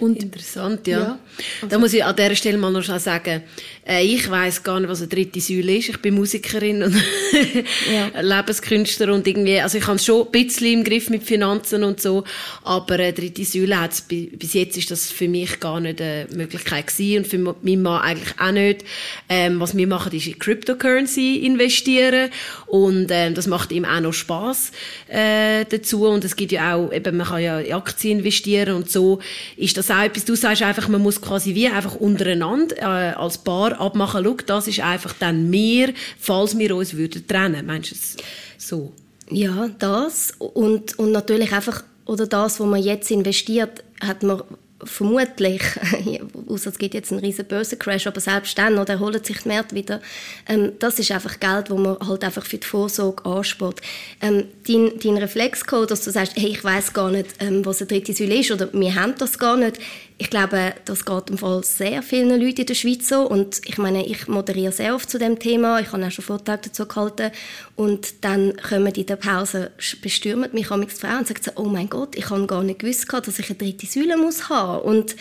Und, 0.00 0.22
Interessant, 0.22 0.86
ja. 0.86 0.98
ja 0.98 1.18
also 1.60 1.66
da 1.68 1.78
muss 1.78 1.92
ich 1.92 2.04
an 2.04 2.14
dieser 2.14 2.36
Stelle 2.36 2.58
mal 2.58 2.70
noch 2.70 2.82
sagen, 2.82 3.42
äh, 3.88 4.04
ich 4.04 4.30
weiß 4.30 4.62
gar 4.62 4.78
nicht, 4.80 4.90
was 4.90 5.00
eine 5.00 5.08
dritte 5.08 5.40
Säule 5.40 5.76
ist. 5.76 5.88
Ich 5.88 5.98
bin 5.98 6.14
Musikerin 6.14 6.82
und 6.82 6.94
ja. 7.92 8.20
Lebenskünstler 8.20 9.12
und 9.14 9.26
irgendwie, 9.26 9.60
also 9.60 9.78
ich 9.78 9.86
habe 9.86 9.98
schon 9.98 10.26
ein 10.26 10.30
bisschen 10.30 10.80
im 10.80 10.84
Griff 10.84 11.08
mit 11.08 11.22
Finanzen 11.22 11.82
und 11.82 12.00
so, 12.00 12.24
aber 12.64 12.94
eine 12.94 13.12
dritte 13.12 13.44
Säule 13.44 13.80
hat 13.80 14.02
bis 14.08 14.54
jetzt 14.54 14.76
ist 14.76 14.90
das 14.90 15.10
für 15.10 15.28
mich 15.28 15.60
gar 15.60 15.80
nicht 15.80 16.00
eine 16.00 16.26
Möglichkeit 16.34 16.86
gewesen 16.86 17.18
und 17.18 17.26
für 17.26 17.38
meinen 17.38 17.82
Mann 17.82 18.02
eigentlich 18.02 18.34
auch 18.38 18.52
nicht. 18.52 18.84
Ähm, 19.28 19.60
was 19.60 19.76
wir 19.76 19.86
machen, 19.86 20.12
ist 20.12 20.26
in 20.26 20.38
Cryptocurrency 20.38 21.36
investieren 21.36 22.30
und 22.66 23.08
ähm, 23.10 23.34
das 23.34 23.46
macht 23.46 23.72
ihm 23.72 23.84
auch 23.84 24.00
noch 24.00 24.12
Spaß 24.12 24.72
äh, 25.08 25.64
dazu 25.64 26.06
und 26.06 26.24
es 26.24 26.36
gibt 26.36 26.52
ja 26.52 26.74
auch, 26.74 26.92
eben, 26.92 27.16
man 27.16 27.26
kann 27.26 27.42
ja 27.42 27.60
in 27.60 27.72
Aktien 27.72 28.18
investieren 28.18 28.74
und 28.74 28.90
so 28.90 29.20
ist 29.56 29.76
das 29.76 29.90
auch 29.90 30.02
etwas, 30.02 30.24
du 30.24 30.34
sagst 30.34 30.62
einfach, 30.62 30.88
man 30.88 31.02
muss 31.02 31.20
quasi 31.20 31.54
wie 31.54 31.68
einfach 31.68 31.94
untereinander 31.94 32.76
äh, 32.78 33.14
als 33.14 33.38
Paar 33.38 33.77
abmachen, 33.78 34.24
schau, 34.24 34.36
das 34.46 34.68
ist 34.68 34.80
einfach 34.80 35.14
dann 35.18 35.50
mehr, 35.50 35.92
falls 36.18 36.58
wir 36.58 36.74
uns 36.76 36.94
würden 36.94 37.26
trennen. 37.26 37.66
Meinst 37.66 37.90
du 37.90 37.94
es 37.94 38.16
so? 38.58 38.92
Ja, 39.30 39.68
das 39.78 40.32
und, 40.38 40.98
und 40.98 41.12
natürlich 41.12 41.52
einfach, 41.52 41.82
oder 42.06 42.26
das, 42.26 42.60
wo 42.60 42.64
man 42.64 42.82
jetzt 42.82 43.10
investiert, 43.10 43.84
hat 44.00 44.22
man 44.22 44.42
vermutlich, 44.84 45.62
außer 46.48 46.70
es 46.70 46.78
gibt 46.78 46.94
jetzt 46.94 47.10
einen 47.10 47.20
riesen 47.20 47.46
Börsencrash, 47.46 48.06
aber 48.06 48.20
selbst 48.20 48.56
dann, 48.58 48.78
oder 48.78 48.94
erholt 48.94 49.26
sich 49.26 49.38
die 49.42 49.48
Märkte 49.48 49.74
wieder, 49.74 50.00
ähm, 50.46 50.72
das 50.78 50.98
ist 50.98 51.10
einfach 51.10 51.40
Geld, 51.40 51.70
wo 51.70 51.76
man 51.76 51.98
halt 51.98 52.24
einfach 52.24 52.44
für 52.44 52.58
die 52.58 52.66
Vorsorge 52.66 53.24
anspart. 53.24 53.80
Ähm, 54.20 54.44
dein, 54.66 54.92
dein 55.02 55.16
Reflexcode, 55.16 55.90
dass 55.90 56.04
du 56.04 56.10
sagst, 56.10 56.34
hey, 56.36 56.50
ich 56.50 56.62
weiß 56.62 56.92
gar 56.92 57.10
nicht, 57.10 57.28
ähm, 57.40 57.64
was 57.66 57.80
eine 57.80 57.88
dritte 57.88 58.12
Säule 58.12 58.38
ist, 58.38 58.50
oder 58.50 58.72
wir 58.72 58.94
haben 58.94 59.14
das 59.18 59.38
gar 59.38 59.56
nicht, 59.56 59.78
ich 60.20 60.30
glaube, 60.30 60.74
das 60.84 61.04
geht 61.04 61.30
im 61.30 61.38
Fall 61.38 61.62
sehr 61.62 62.02
vielen 62.02 62.30
Leuten 62.40 62.62
in 62.62 62.66
der 62.66 62.74
Schweiz 62.74 63.08
so. 63.08 63.22
Und 63.22 63.60
ich 63.64 63.78
meine, 63.78 64.04
ich 64.04 64.26
moderiere 64.26 64.72
sehr 64.72 64.96
oft 64.96 65.08
zu 65.08 65.16
dem 65.16 65.38
Thema. 65.38 65.78
Ich 65.78 65.92
habe 65.92 66.04
auch 66.04 66.10
schon 66.10 66.24
Vorträge 66.24 66.62
dazu 66.64 66.86
gehalten. 66.86 67.30
Und 67.76 68.24
dann 68.24 68.56
kommen 68.56 68.92
in 68.92 69.06
der 69.06 69.14
Pause, 69.14 69.70
bestürmen 70.02 70.50
mich 70.52 70.66
die 70.66 70.86
Frauen 70.96 71.18
und 71.18 71.28
sagen 71.28 71.40
so, 71.40 71.52
oh 71.54 71.66
mein 71.66 71.88
Gott, 71.88 72.16
ich 72.16 72.30
habe 72.30 72.46
gar 72.46 72.64
nicht 72.64 72.80
gewusst, 72.80 73.06
dass 73.12 73.38
ich 73.38 73.48
eine 73.48 73.58
dritte 73.58 73.86
Säule 73.86 74.16
muss 74.16 74.48
haben. 74.48 74.82
Und 74.82 75.14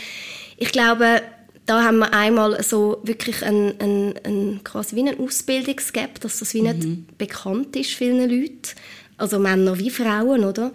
ich 0.58 0.72
glaube, 0.72 1.22
da 1.68 1.84
haben 1.84 2.00
wir 2.00 2.12
einmal 2.14 2.64
so 2.64 3.00
wirklich 3.04 3.44
ein, 3.44 3.80
ein, 3.80 4.16
ein 4.24 4.62
quasi 4.64 4.96
wie 4.96 5.02
einen 5.02 5.20
Ausbildungsgap, 5.20 6.20
dass 6.22 6.40
das 6.40 6.56
wie 6.56 6.64
mhm. 6.64 6.68
nicht 6.80 7.18
bekannt 7.20 7.76
ist 7.76 7.92
vielen 7.92 8.28
Leuten. 8.28 8.74
Also 9.18 9.38
Männer 9.38 9.78
wie 9.78 9.92
Frauen, 9.92 10.44
oder? 10.44 10.72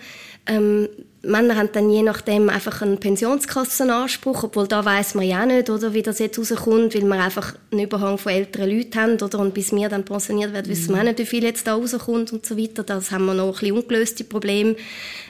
Ähm, 0.46 0.88
Männer 1.24 1.56
haben 1.56 1.68
dann 1.72 1.88
je 1.88 2.02
nachdem 2.02 2.48
einfach 2.48 2.82
einen 2.82 2.98
Pensionskassenanspruch, 2.98 4.42
obwohl 4.42 4.66
da 4.66 4.84
weiß 4.84 5.14
man 5.14 5.24
ja 5.24 5.46
nicht, 5.46 5.70
oder, 5.70 5.94
wie 5.94 6.02
das 6.02 6.18
jetzt 6.18 6.38
rauskommt, 6.38 6.94
weil 6.94 7.02
wir 7.02 7.22
einfach 7.22 7.54
einen 7.70 7.82
Überhang 7.82 8.18
von 8.18 8.32
älteren 8.32 8.68
Leuten 8.68 9.00
haben, 9.00 9.22
oder, 9.22 9.38
und 9.38 9.54
bis 9.54 9.72
wir 9.72 9.88
dann 9.88 10.04
pensioniert 10.04 10.52
werden, 10.52 10.68
wissen 10.68 10.92
wir 10.92 11.00
auch 11.00 11.04
nicht, 11.04 11.18
wie 11.20 11.26
viel 11.26 11.44
jetzt 11.44 11.66
da 11.66 11.74
rauskommt 11.74 12.32
und 12.32 12.44
so 12.44 12.58
weiter. 12.58 12.82
Das 12.82 13.12
haben 13.12 13.26
wir 13.26 13.34
noch 13.34 13.46
ein 13.46 13.52
bisschen 13.52 13.76
ungelöste 13.76 14.24
Probleme 14.24 14.74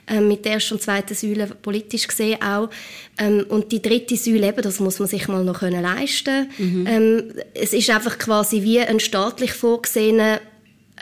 äh, 0.08 0.20
mit 0.20 0.46
der 0.46 0.54
ersten 0.54 0.74
und 0.74 0.82
zweiten 0.82 1.14
Säule 1.14 1.46
politisch 1.60 2.08
gesehen 2.08 2.40
auch. 2.40 2.70
Ähm, 3.18 3.44
und 3.50 3.70
die 3.70 3.82
dritte 3.82 4.16
Säule, 4.16 4.48
eben, 4.48 4.62
das 4.62 4.80
muss 4.80 4.98
man 4.98 5.08
sich 5.08 5.28
mal 5.28 5.44
noch 5.44 5.60
leisten 5.60 6.48
können. 6.56 6.80
Mhm. 6.80 6.86
Ähm, 6.86 7.34
es 7.52 7.74
ist 7.74 7.90
einfach 7.90 8.18
quasi 8.18 8.62
wie 8.62 8.80
ein 8.80 8.98
staatlich 8.98 9.52
vorgesehener 9.52 10.40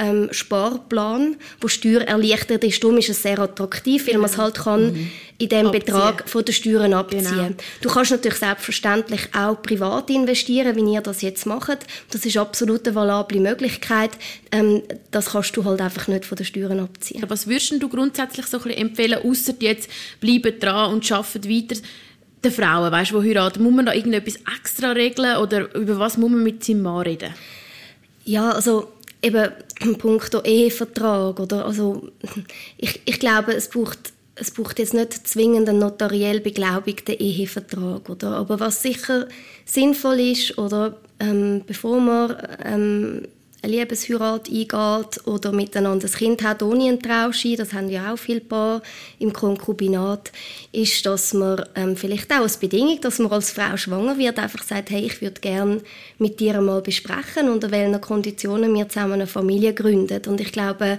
ähm, 0.00 0.28
Sparplan, 0.30 1.36
wo 1.60 1.68
steuererleichtert 1.68 2.64
ist. 2.64 2.82
Darum 2.82 2.96
ist 2.96 3.10
es 3.10 3.22
sehr 3.22 3.38
attraktiv, 3.38 4.06
weil 4.08 4.16
man 4.16 4.30
es 4.30 4.38
halt 4.38 4.56
kann 4.56 4.92
mhm. 4.92 5.10
in 5.36 5.48
dem 5.48 5.66
abziehen. 5.66 5.84
Betrag 5.84 6.28
von 6.28 6.44
den 6.44 6.54
Steuern 6.54 6.94
abziehen. 6.94 7.24
Genau. 7.24 7.48
Du 7.82 7.88
kannst 7.90 8.10
natürlich 8.10 8.38
selbstverständlich 8.38 9.28
auch 9.34 9.60
privat 9.60 10.08
investieren, 10.08 10.74
wie 10.74 10.94
ihr 10.94 11.02
das 11.02 11.20
jetzt 11.20 11.44
macht. 11.44 11.80
Das 12.10 12.24
ist 12.24 12.38
absolut 12.38 12.86
eine 12.86 12.94
valable 12.94 13.40
Möglichkeit. 13.40 14.10
Ähm, 14.50 14.82
das 15.10 15.26
kannst 15.26 15.54
du 15.56 15.64
halt 15.64 15.82
einfach 15.82 16.08
nicht 16.08 16.24
von 16.24 16.36
den 16.36 16.46
Steuern 16.46 16.80
abziehen. 16.80 17.22
Was 17.28 17.46
würdest 17.46 17.72
du 17.78 17.88
grundsätzlich 17.88 18.46
so 18.46 18.56
ein 18.56 18.62
bisschen 18.62 18.80
empfehlen, 18.80 19.18
außer 19.22 19.52
jetzt 19.60 19.90
bleiben 20.20 20.58
dran 20.58 20.94
und 20.94 21.12
arbeiten 21.12 21.44
weiter? 21.48 21.80
den 22.42 22.52
Frauen, 22.52 22.90
weißt, 22.90 23.10
die 23.10 23.16
heiraten, 23.16 23.62
muss 23.62 23.74
man 23.74 23.84
da 23.84 23.92
irgendetwas 23.92 24.38
extra 24.56 24.92
regeln 24.92 25.36
oder 25.36 25.74
über 25.74 25.98
was 25.98 26.16
muss 26.16 26.30
man 26.30 26.42
mit 26.42 26.64
seinem 26.64 26.80
Mann 26.80 27.02
reden? 27.02 27.34
Ja, 28.24 28.52
also 28.52 28.88
eben 29.22 29.50
Punkt 29.98 30.34
Ehevertrag 30.44 31.40
oder 31.40 31.64
also 31.64 32.08
ich, 32.76 33.00
ich 33.04 33.20
glaube, 33.20 33.54
es 33.54 33.68
braucht 33.68 34.12
es 34.36 34.50
braucht 34.50 34.78
jetzt 34.78 34.94
nicht 34.94 35.28
zwingend 35.28 35.68
einen 35.68 35.80
notariell 35.80 36.40
beglaubigten 36.40 37.14
Ehevertrag, 37.18 38.08
oder? 38.08 38.36
Aber 38.36 38.58
was 38.58 38.80
sicher 38.80 39.28
sinnvoll 39.66 40.20
ist, 40.20 40.56
oder 40.56 40.96
ähm, 41.18 41.62
bevor 41.66 42.00
man 42.00 42.36
ähm, 42.64 43.22
eine 43.62 43.72
Liebesheirat 43.72 44.48
eingeht 44.48 45.26
oder 45.26 45.52
miteinander 45.52 46.06
ein 46.06 46.12
Kind 46.12 46.42
hat 46.42 46.62
ohne 46.62 46.88
einen 46.88 47.02
Trauschein, 47.02 47.56
das 47.56 47.72
haben 47.72 47.88
ja 47.88 48.12
auch 48.12 48.18
viele 48.18 48.40
Paar 48.40 48.82
im 49.18 49.32
Konkubinat, 49.32 50.32
ist, 50.72 51.04
dass 51.04 51.34
man 51.34 51.64
ähm, 51.74 51.96
vielleicht 51.96 52.32
auch 52.32 52.40
als 52.40 52.56
Bedingung, 52.56 53.00
dass 53.00 53.18
man 53.18 53.32
als 53.32 53.50
Frau 53.50 53.76
schwanger 53.76 54.18
wird, 54.18 54.38
einfach 54.38 54.62
sagt, 54.62 54.90
hey, 54.90 55.04
ich 55.06 55.20
würde 55.20 55.40
gerne 55.40 55.80
mit 56.18 56.40
dir 56.40 56.60
mal 56.60 56.80
besprechen, 56.80 57.48
unter 57.48 57.70
welchen 57.70 58.00
Konditionen 58.00 58.74
wir 58.74 58.88
zusammen 58.88 59.14
eine 59.14 59.26
Familie 59.26 59.74
gründen. 59.74 60.22
Und 60.26 60.40
ich 60.40 60.52
glaube, 60.52 60.98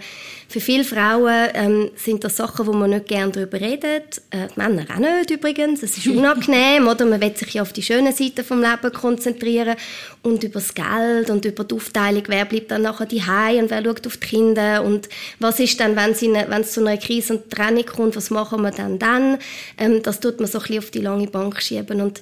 für 0.51 0.59
viele 0.59 0.83
Frauen 0.83 1.49
ähm, 1.53 1.91
sind 1.95 2.23
das 2.23 2.35
Sachen, 2.35 2.67
wo 2.67 2.73
man 2.73 2.89
nicht 2.89 3.07
gerne 3.07 3.31
darüber 3.31 3.59
redet. 3.59 4.21
Äh, 4.31 4.47
Männer 4.55 4.85
auch 4.93 4.99
nicht 4.99 5.31
übrigens. 5.31 5.81
Es 5.81 5.97
ist 5.97 6.07
unangenehm, 6.07 6.87
oder? 6.89 7.05
Man 7.05 7.21
will 7.21 7.35
sich 7.35 7.53
ja 7.53 7.61
auf 7.61 7.71
die 7.71 7.81
schönen 7.81 8.13
Seiten 8.13 8.43
vom 8.43 8.61
Leben 8.61 8.93
konzentrieren 8.93 9.77
und 10.23 10.43
über 10.43 10.59
das 10.59 10.73
Geld 10.73 11.29
und 11.29 11.45
über 11.45 11.63
die 11.63 11.75
Aufteilung, 11.75 12.23
wer 12.27 12.45
bleibt 12.51 12.69
dann 12.69 12.81
nachher 12.81 13.05
die 13.05 13.21
und 13.21 13.71
wer 13.71 13.83
schaut 13.83 14.05
auf 14.05 14.17
die 14.17 14.27
Kinder 14.27 14.83
und 14.83 15.07
was 15.39 15.59
ist 15.59 15.79
dann, 15.79 15.95
wenn 15.95 16.13
wenn 16.13 16.61
es 16.61 16.73
zu 16.73 16.81
einer 16.81 16.97
Krise 16.97 17.35
und 17.35 17.49
Trennung 17.49 17.85
kommt, 17.85 18.15
was 18.17 18.29
machen 18.29 18.61
wir 18.61 18.71
dann 18.71 18.99
dann? 18.99 19.37
Ähm, 19.77 20.03
das 20.03 20.19
tut 20.19 20.39
man 20.39 20.49
so 20.49 20.59
ein 20.59 20.63
bisschen 20.63 20.79
auf 20.79 20.91
die 20.91 20.99
lange 20.99 21.27
Bank 21.27 21.61
schieben 21.61 22.01
und 22.01 22.21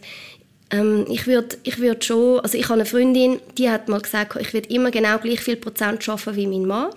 ähm, 0.70 1.06
ich 1.10 1.26
würde 1.26 1.58
ich 1.64 1.80
würd 1.80 2.06
schon, 2.06 2.40
also 2.42 2.58
ich 2.58 2.66
habe 2.66 2.76
eine 2.76 2.86
Freundin, 2.86 3.40
die 3.58 3.72
hat 3.72 3.90
mal 3.90 4.02
gesagt, 4.02 4.38
ich 4.40 4.54
würde 4.54 4.70
immer 4.70 4.92
genau 4.92 5.18
gleich 5.18 5.42
viel 5.42 5.56
Prozent 5.56 6.04
schaffen 6.04 6.36
wie 6.36 6.46
mein 6.46 6.66
Mann. 6.66 6.92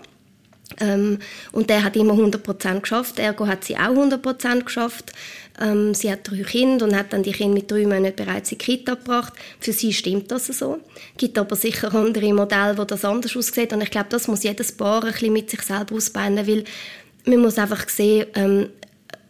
Ähm, 0.80 1.18
und 1.52 1.68
der 1.68 1.84
hat 1.84 1.96
immer 1.96 2.12
100 2.12 2.42
Prozent 2.42 2.82
geschafft. 2.82 3.18
Ergo 3.18 3.46
hat 3.46 3.64
sie 3.64 3.76
auch 3.76 3.90
100 3.90 4.22
Prozent 4.22 4.64
geschafft. 4.64 5.12
Ähm, 5.60 5.94
sie 5.94 6.10
hat 6.10 6.20
drei 6.30 6.42
Kinder 6.42 6.86
und 6.86 6.96
hat 6.96 7.12
dann 7.12 7.22
die 7.22 7.32
Kinder 7.32 7.54
mit 7.54 7.70
drei 7.70 7.86
Monaten 7.86 8.16
bereits 8.16 8.52
in 8.52 8.58
die 8.58 8.64
Kita 8.64 8.94
gebracht. 8.94 9.34
Für 9.60 9.72
sie 9.72 9.92
stimmt 9.92 10.30
das 10.30 10.46
so. 10.46 10.80
Es 11.12 11.18
gibt 11.18 11.38
aber 11.38 11.56
sicher 11.56 11.94
andere 11.94 12.32
Modelle, 12.32 12.78
wo 12.78 12.84
das 12.84 13.04
anders 13.04 13.36
aussieht. 13.36 13.72
Und 13.72 13.82
ich 13.82 13.90
glaube, 13.90 14.08
das 14.10 14.28
muss 14.28 14.42
jedes 14.42 14.72
Paar 14.72 15.04
ein 15.04 15.12
bisschen 15.12 15.32
mit 15.32 15.50
sich 15.50 15.62
selber 15.62 15.94
ausbauen, 15.94 16.36
weil 16.36 16.64
man 17.24 17.40
muss 17.40 17.58
einfach 17.58 17.88
sehen, 17.88 18.26
ähm, 18.34 18.68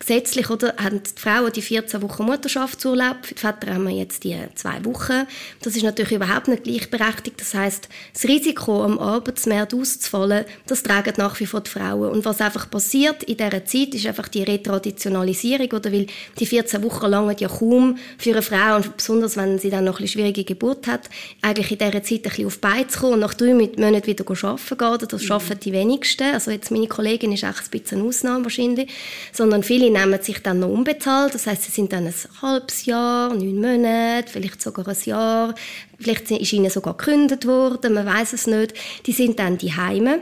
gesetzlich 0.02 0.50
oder, 0.50 0.74
haben 0.78 1.00
die 1.02 1.20
Frauen 1.20 1.52
die 1.52 1.62
14 1.62 2.02
Wochen 2.02 2.24
Mutterschaftsurlaub, 2.24 3.24
für 3.24 3.34
die 3.34 3.40
Väter 3.40 3.74
haben 3.74 3.84
wir 3.84 3.94
jetzt 3.94 4.24
die 4.24 4.36
zwei 4.56 4.84
Wochen. 4.84 5.26
Das 5.62 5.76
ist 5.76 5.84
natürlich 5.84 6.12
überhaupt 6.12 6.48
nicht 6.48 6.64
gleichberechtigt. 6.64 7.40
Das 7.40 7.54
heißt, 7.54 7.88
das 8.12 8.24
Risiko, 8.24 8.82
am 8.82 8.98
Arbeitsmarkt 8.98 9.74
auszufallen, 9.74 10.44
das 10.66 10.82
tragen 10.82 11.14
nach 11.18 11.38
wie 11.38 11.46
vor 11.46 11.60
die 11.60 11.70
Frauen. 11.70 12.10
Und 12.10 12.24
was 12.24 12.40
einfach 12.40 12.68
passiert 12.68 13.22
in 13.22 13.36
dieser 13.36 13.64
Zeit, 13.64 13.94
ist 13.94 14.06
einfach 14.06 14.26
die 14.26 14.42
Retraditionalisierung, 14.42 15.70
oder? 15.70 15.92
Weil 15.92 16.06
die 16.38 16.46
14 16.46 16.82
Wochen 16.82 17.06
langen 17.06 17.36
ja 17.38 17.48
kaum 17.48 17.96
für 18.18 18.32
eine 18.32 18.42
Frau, 18.42 18.76
und 18.76 18.96
besonders 18.96 19.36
wenn 19.36 19.60
sie 19.60 19.70
dann 19.70 19.84
noch 19.84 20.00
eine 20.00 20.08
schwierige 20.08 20.42
Geburt 20.42 20.88
hat, 20.88 21.08
eigentlich 21.42 21.70
in 21.70 21.78
dieser 21.78 22.02
Zeit 22.02 22.18
ein 22.18 22.22
bisschen 22.22 22.46
auf 22.46 22.58
Beine 22.58 22.88
zu 22.88 22.98
kommen 22.98 23.14
und 23.14 23.20
nach 23.20 23.34
drei 23.34 23.54
Monaten 23.54 24.06
wieder 24.06 24.24
arbeiten 24.28 24.78
gehen. 24.78 25.08
Das 25.08 25.22
schaffen 25.22 25.60
die 25.60 25.72
wenigsten. 25.72 26.34
Also 26.34 26.50
jetzt 26.50 26.72
meine 26.72 26.88
Kollegin 26.88 27.30
ist 27.30 27.44
echt 27.44 27.64
ein 27.64 27.70
bisschen 27.70 28.00
eine 28.00 28.08
Ausnahme 28.08 28.44
wahrscheinlich. 28.44 28.90
Sondern 29.32 29.62
viele 29.62 29.91
nehmen 29.92 30.20
sich 30.22 30.42
dann 30.42 30.60
noch 30.60 30.68
unbezahlt. 30.68 31.34
Das 31.34 31.46
heißt, 31.46 31.64
sie 31.64 31.70
sind 31.70 31.92
dann 31.92 32.06
ein 32.06 32.14
halbes 32.40 32.86
Jahr, 32.86 33.34
neun 33.34 33.60
Monate, 33.60 34.30
vielleicht 34.30 34.60
sogar 34.60 34.88
ein 34.88 34.96
Jahr. 35.04 35.54
Vielleicht 35.98 36.30
ist 36.30 36.52
ihnen 36.52 36.70
sogar 36.70 36.96
gekündigt 36.96 37.46
worden, 37.46 37.94
man 37.94 38.06
weiß 38.06 38.32
es 38.32 38.46
nicht. 38.46 38.74
Die 39.06 39.12
sind 39.12 39.38
dann 39.38 39.58
die 39.58 39.74
Heime. 39.74 40.20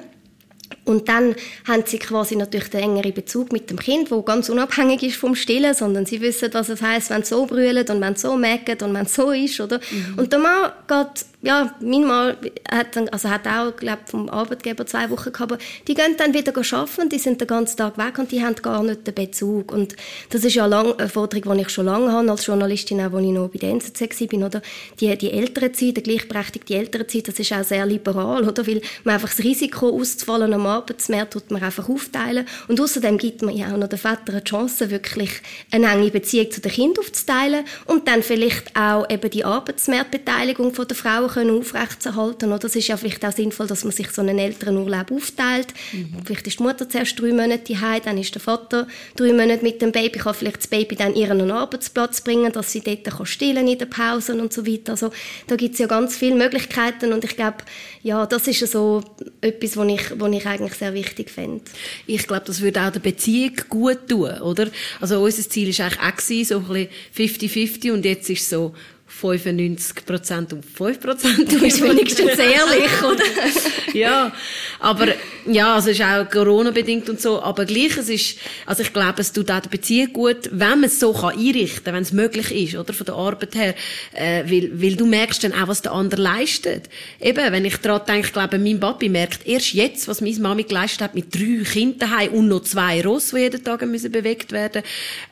Und 0.84 1.08
dann 1.08 1.34
haben 1.66 1.84
sie 1.86 1.98
quasi 1.98 2.36
natürlich 2.36 2.70
den 2.70 2.80
engeren 2.80 3.12
Bezug 3.12 3.52
mit 3.52 3.70
dem 3.70 3.78
Kind, 3.78 4.10
wo 4.10 4.22
ganz 4.22 4.48
unabhängig 4.48 5.02
ist 5.02 5.16
vom 5.16 5.34
Stillen, 5.34 5.74
sondern 5.74 6.06
sie 6.06 6.20
wissen, 6.20 6.50
was 6.52 6.68
es 6.68 6.80
heißt, 6.80 7.10
wenn 7.10 7.22
es 7.22 7.28
so 7.28 7.46
brüllt 7.46 7.90
und 7.90 8.00
wenn 8.00 8.14
es 8.14 8.22
so 8.22 8.36
merkt 8.36 8.82
und 8.82 8.94
wenn 8.94 9.06
es 9.06 9.14
so 9.14 9.30
ist, 9.30 9.60
oder? 9.60 9.78
Mhm. 9.90 10.18
Und 10.18 10.32
der 10.32 10.38
Mann 10.38 10.72
geht 10.88 11.26
ja, 11.42 11.74
mein 11.80 12.04
Mann 12.04 12.36
hat, 12.70 12.96
dann, 12.96 13.08
also 13.08 13.30
hat 13.30 13.46
auch, 13.46 13.74
glaub, 13.74 14.06
vom 14.06 14.28
Arbeitgeber 14.28 14.84
zwei 14.84 15.08
Wochen 15.08 15.32
gehabt, 15.32 15.52
aber 15.52 15.58
die 15.88 15.94
gehen 15.94 16.14
dann 16.18 16.34
wieder 16.34 16.52
arbeiten, 16.54 17.08
die 17.08 17.18
sind 17.18 17.40
den 17.40 17.48
ganzen 17.48 17.78
Tag 17.78 17.96
weg 17.96 18.18
und 18.18 18.30
die 18.30 18.44
haben 18.44 18.56
gar 18.56 18.82
nicht 18.82 19.06
den 19.06 19.14
Bezug. 19.14 19.72
Und 19.72 19.96
das 20.28 20.44
ist 20.44 20.54
ja 20.54 20.66
lang, 20.66 20.92
eine 20.98 21.08
Forderung, 21.08 21.56
die 21.56 21.62
ich 21.62 21.70
schon 21.70 21.86
lange 21.86 22.12
habe, 22.12 22.30
als 22.30 22.44
Journalistin, 22.44 23.00
auch 23.00 23.14
als 23.14 23.24
ich 23.24 23.30
noch 23.30 23.48
bei 23.48 23.58
der 23.58 23.70
NZZ 23.70 24.00
war, 24.00 24.46
oder? 24.46 24.62
Die, 25.00 25.16
die 25.16 25.32
ältere 25.32 25.72
Zeit, 25.72 25.96
die 25.96 26.02
gleichberechtigte 26.02 26.74
ältere 26.74 27.06
Zeit, 27.06 27.28
das 27.28 27.38
ist 27.38 27.52
auch 27.52 27.64
sehr 27.64 27.86
liberal, 27.86 28.46
oder? 28.46 28.66
Weil 28.66 28.82
man 29.04 29.14
einfach 29.14 29.30
das 29.30 29.38
Risiko 29.38 29.88
auszufallen 29.98 30.52
am 30.52 30.66
Arbeitsmarkt 30.66 31.32
tut 31.32 31.50
man 31.50 31.62
einfach 31.62 31.88
aufteilen. 31.88 32.46
Und 32.68 32.80
außerdem 32.80 33.16
gibt 33.16 33.40
man 33.40 33.56
ja 33.56 33.72
auch 33.72 33.78
noch 33.78 33.88
den 33.88 33.98
Vätern 33.98 34.34
eine 34.34 34.44
Chance, 34.44 34.90
wirklich 34.90 35.30
eine 35.70 35.90
enge 35.90 36.10
Beziehung 36.10 36.50
zu 36.50 36.60
den 36.60 36.72
Kindern 36.72 37.04
aufzuteilen 37.04 37.64
und 37.86 38.06
dann 38.08 38.22
vielleicht 38.22 38.76
auch 38.76 39.08
eben 39.08 39.30
die 39.30 39.44
Arbeitsmarktbeteiligung 39.44 40.74
der 40.74 40.96
Frau 40.96 41.29
können 41.30 41.58
aufrechtzuerhalten. 41.58 42.52
Oder? 42.52 42.64
Es 42.64 42.76
ist 42.76 42.88
ja 42.88 42.96
vielleicht 42.96 43.24
auch 43.24 43.32
sinnvoll, 43.32 43.66
dass 43.66 43.84
man 43.84 43.92
sich 43.92 44.10
so 44.10 44.22
einen 44.22 44.38
Elternurlaub 44.38 45.10
aufteilt. 45.10 45.68
Mhm. 45.92 46.22
Vielleicht 46.24 46.46
ist 46.46 46.58
die 46.58 46.62
Mutter 46.62 46.88
zuerst 46.88 47.18
drei 47.18 47.32
Monate 47.32 47.80
heim, 47.80 48.00
dann 48.04 48.18
ist 48.18 48.34
der 48.34 48.42
Vater 48.42 48.86
drei 49.16 49.32
Monate 49.32 49.62
mit 49.62 49.80
dem 49.82 49.92
Baby, 49.92 50.18
kann 50.18 50.34
vielleicht 50.34 50.58
das 50.58 50.66
Baby 50.66 50.96
dann 50.96 51.14
ihren 51.14 51.50
Arbeitsplatz 51.50 52.20
bringen, 52.20 52.52
dass 52.52 52.72
sie 52.72 52.80
dort 52.80 53.04
kann 53.04 53.26
stillen 53.26 53.66
in 53.66 53.78
den 53.78 53.90
Pausen 53.90 54.40
und 54.40 54.52
so 54.52 54.66
weiter. 54.66 54.92
Also 54.92 55.10
da 55.46 55.56
gibt 55.56 55.74
es 55.74 55.80
ja 55.80 55.86
ganz 55.86 56.16
viele 56.16 56.36
Möglichkeiten 56.36 57.12
und 57.12 57.24
ich 57.24 57.36
glaube, 57.36 57.58
ja, 58.02 58.26
das 58.26 58.46
ist 58.46 58.66
so 58.70 59.02
etwas, 59.40 59.76
was 59.76 59.88
ich, 59.88 60.02
was 60.18 60.32
ich 60.32 60.46
eigentlich 60.46 60.74
sehr 60.74 60.94
wichtig 60.94 61.30
finde. 61.30 61.62
Ich 62.06 62.26
glaube, 62.26 62.44
das 62.46 62.60
würde 62.60 62.80
auch 62.82 62.90
der 62.90 63.00
Beziehung 63.00 63.54
gut 63.68 64.08
tun, 64.08 64.30
oder? 64.40 64.70
Also 65.00 65.20
unser 65.20 65.48
Ziel 65.48 65.76
war 65.78 65.86
eigentlich 65.86 66.54
auch, 66.54 66.60
so 66.60 66.74
ein 66.74 66.88
bisschen 67.14 67.50
50-50 67.50 67.92
und 67.92 68.04
jetzt 68.04 68.30
ist 68.30 68.42
es 68.42 68.50
so 68.50 68.74
95% 69.20 70.54
und 70.54 70.64
5%. 70.64 71.44
Du 71.48 71.60
bist 71.60 71.82
wenigstens 71.82 72.38
ehrlich, 72.38 73.02
oder? 73.02 73.24
ja, 73.94 74.32
aber 74.78 75.08
ja, 75.46 75.74
also 75.74 75.90
es 75.90 75.98
ist 75.98 76.04
auch 76.04 76.28
Corona-bedingt 76.28 77.08
und 77.08 77.20
so, 77.20 77.42
aber 77.42 77.64
gleich, 77.64 77.96
es 77.96 78.08
ist, 78.08 78.38
also 78.66 78.82
ich 78.82 78.92
glaube, 78.92 79.20
es 79.20 79.32
tut 79.32 79.50
auch 79.50 79.60
der 79.60 79.68
Beziehung 79.68 80.12
gut, 80.12 80.48
wenn 80.52 80.80
man 80.80 80.84
es 80.84 81.00
so 81.00 81.12
kann 81.12 81.38
einrichten 81.38 81.84
kann, 81.84 81.94
wenn 81.94 82.02
es 82.02 82.12
möglich 82.12 82.50
ist, 82.52 82.76
oder, 82.76 82.92
von 82.92 83.06
der 83.06 83.14
Arbeit 83.14 83.54
her, 83.54 83.74
äh, 84.12 84.44
weil, 84.46 84.70
weil 84.80 84.96
du 84.96 85.06
merkst 85.06 85.44
dann 85.44 85.52
auch, 85.52 85.68
was 85.68 85.82
der 85.82 85.92
andere 85.92 86.20
leistet. 86.20 86.88
Eben, 87.20 87.52
wenn 87.52 87.64
ich 87.64 87.76
daran 87.78 88.02
denke, 88.06 88.28
ich 88.28 88.32
glaube, 88.32 88.58
mein 88.58 88.80
Papi 88.80 89.08
merkt 89.08 89.46
erst 89.46 89.72
jetzt, 89.72 90.08
was 90.08 90.20
meine 90.20 90.38
Mami 90.38 90.64
geleistet 90.64 91.02
hat, 91.02 91.14
mit 91.14 91.34
drei 91.34 91.62
Kindern 91.64 92.28
und 92.28 92.48
noch 92.48 92.62
zwei 92.62 93.02
Ross, 93.02 93.30
die 93.30 93.38
jeden 93.38 93.62
Tag 93.62 93.84
müssen 93.86 94.12
bewegt 94.12 94.52
werden, 94.52 94.82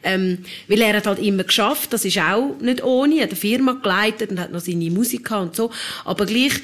ähm, 0.02 0.44
weil 0.66 0.80
er 0.80 0.96
hat 0.96 1.06
halt 1.06 1.18
immer 1.18 1.44
geschafft, 1.44 1.92
das 1.92 2.04
ist 2.04 2.18
auch 2.18 2.56
nicht 2.60 2.82
ohne, 2.82 3.16
er 3.16 3.22
hat 3.24 3.30
eine 3.30 3.38
Firma 3.38 3.77
geleitet 3.82 4.30
und 4.30 4.40
hat 4.40 4.52
noch 4.52 4.60
seine 4.60 4.90
Musik 4.90 5.30
und 5.30 5.56
so, 5.56 5.70
aber 6.04 6.26
gleich, 6.26 6.54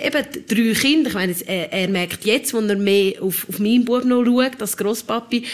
eben, 0.00 0.26
drei 0.48 0.80
Kinder, 0.80 1.08
ich 1.08 1.14
meine, 1.14 1.34
er, 1.46 1.72
er 1.72 1.88
merkt 1.88 2.24
jetzt, 2.24 2.52
wo 2.54 2.58
er 2.58 2.76
mehr 2.76 3.22
auf, 3.22 3.46
auf 3.48 3.58
meinen 3.58 3.84
Bub 3.84 4.04
noch 4.04 4.24
schaut, 4.24 4.60
als 4.60 4.76
Grosspapi, 4.76 5.44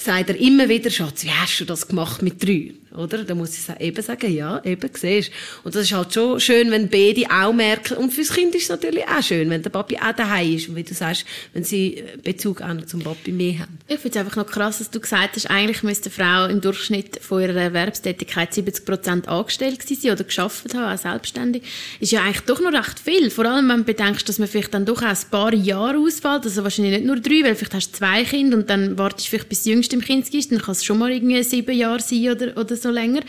sagt 0.00 0.30
er 0.30 0.36
immer 0.36 0.68
wieder, 0.68 0.90
Schatz, 0.90 1.24
wie 1.24 1.30
hast 1.30 1.60
du 1.60 1.64
das 1.64 1.86
gemacht 1.86 2.22
mit 2.22 2.42
drei? 2.42 2.72
Oder? 2.96 3.22
Da 3.22 3.34
muss 3.34 3.56
ich 3.56 3.80
eben 3.80 4.02
sagen, 4.02 4.34
ja, 4.34 4.60
eben, 4.64 4.90
siehst 4.92 5.30
Und 5.62 5.74
das 5.74 5.82
ist 5.82 5.92
halt 5.92 6.12
schon 6.12 6.40
schön, 6.40 6.70
wenn 6.70 6.88
beide 6.88 7.24
auch 7.30 7.52
merken. 7.52 7.96
Und 7.96 8.12
fürs 8.12 8.32
Kind 8.32 8.54
ist 8.54 8.64
es 8.64 8.68
natürlich 8.68 9.04
auch 9.06 9.22
schön, 9.22 9.48
wenn 9.48 9.62
der 9.62 9.70
Papi 9.70 9.96
auch 9.96 10.12
daheim 10.12 10.56
ist. 10.56 10.68
Und 10.68 10.76
wie 10.76 10.82
du 10.82 10.92
sagst, 10.92 11.24
wenn 11.52 11.62
sie 11.62 12.02
Bezug 12.24 12.62
auch 12.62 12.74
noch 12.74 12.86
zum 12.86 13.00
Papi 13.00 13.30
mehr 13.30 13.60
haben. 13.60 13.78
Ich 13.86 14.00
finde 14.00 14.18
es 14.18 14.24
einfach 14.24 14.36
noch 14.36 14.46
krass, 14.46 14.78
dass 14.78 14.90
du 14.90 14.98
gesagt 14.98 15.36
hast, 15.36 15.46
eigentlich 15.50 15.82
müsste 15.84 16.10
eine 16.10 16.14
Frau 16.14 16.52
im 16.52 16.60
Durchschnitt 16.60 17.20
von 17.20 17.42
ihrer 17.42 17.60
Erwerbstätigkeit 17.60 18.52
70 18.52 18.84
Prozent 18.84 19.28
angestellt 19.28 19.82
sein 19.82 20.12
oder 20.12 20.24
geschafft 20.24 20.74
haben, 20.74 20.92
auch 20.92 21.00
selbstständig. 21.00 21.62
Ist 22.00 22.10
ja 22.10 22.22
eigentlich 22.22 22.40
doch 22.40 22.60
noch 22.60 22.72
recht 22.72 22.98
viel. 22.98 23.30
Vor 23.30 23.44
allem, 23.44 23.68
wenn 23.68 23.78
du 23.78 23.84
bedenkst, 23.84 24.28
dass 24.28 24.40
man 24.40 24.48
vielleicht 24.48 24.74
dann 24.74 24.84
doch 24.84 25.02
auch 25.02 25.06
ein 25.06 25.30
paar 25.30 25.54
Jahre 25.54 25.98
ausfällt. 25.98 26.44
Also 26.44 26.64
wahrscheinlich 26.64 26.94
nicht 26.94 27.06
nur 27.06 27.20
drei, 27.20 27.44
weil 27.44 27.54
vielleicht 27.54 27.74
hast 27.74 27.92
du 27.92 27.98
zwei 27.98 28.24
Kinder 28.24 28.56
und 28.56 28.68
dann 28.68 28.98
wartest 28.98 29.26
du 29.26 29.30
vielleicht 29.30 29.48
bis 29.48 29.60
das 29.60 29.66
jüngste 29.90 29.96
im 29.96 30.00
Kind 30.00 30.34
ist. 30.34 30.52
Dann 30.52 30.60
kann 30.60 30.72
es 30.72 30.84
schon 30.84 30.98
mal 30.98 31.10
irgendwie 31.10 31.42
sieben 31.42 31.76
Jahre 31.76 32.00
sein 32.00 32.30
oder, 32.30 32.56
oder 32.56 32.76
so 32.76 32.90
länger. 32.90 33.20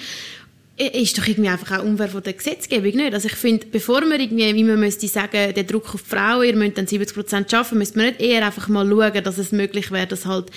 ist 0.77 1.17
doch 1.17 1.27
irgendwie 1.27 1.49
einfach 1.49 1.79
auch 1.79 1.83
unfair 1.83 2.09
von 2.09 2.23
der 2.23 2.33
Gesetzgebung, 2.33 2.95
nicht? 2.95 3.13
Also 3.13 3.27
ich 3.27 3.35
finde, 3.35 3.67
bevor 3.67 4.01
man 4.01 4.19
irgendwie, 4.19 4.53
wie 4.55 4.63
man 4.63 4.79
müsste 4.79 5.07
sagen, 5.07 5.53
der 5.53 5.63
Druck 5.63 5.93
auf 5.93 6.03
die 6.03 6.09
Frauen, 6.09 6.45
ihr 6.45 6.55
müsst 6.55 6.77
dann 6.77 6.87
70 6.87 7.15
Prozent 7.15 7.53
arbeiten, 7.53 7.77
müsste 7.77 7.97
man 7.97 8.07
nicht 8.07 8.21
eher 8.21 8.45
einfach 8.45 8.67
mal 8.67 8.87
schauen, 8.87 9.23
dass 9.23 9.37
es 9.37 9.51
möglich 9.51 9.91
wäre, 9.91 10.07
dass 10.07 10.25
halt 10.25 10.51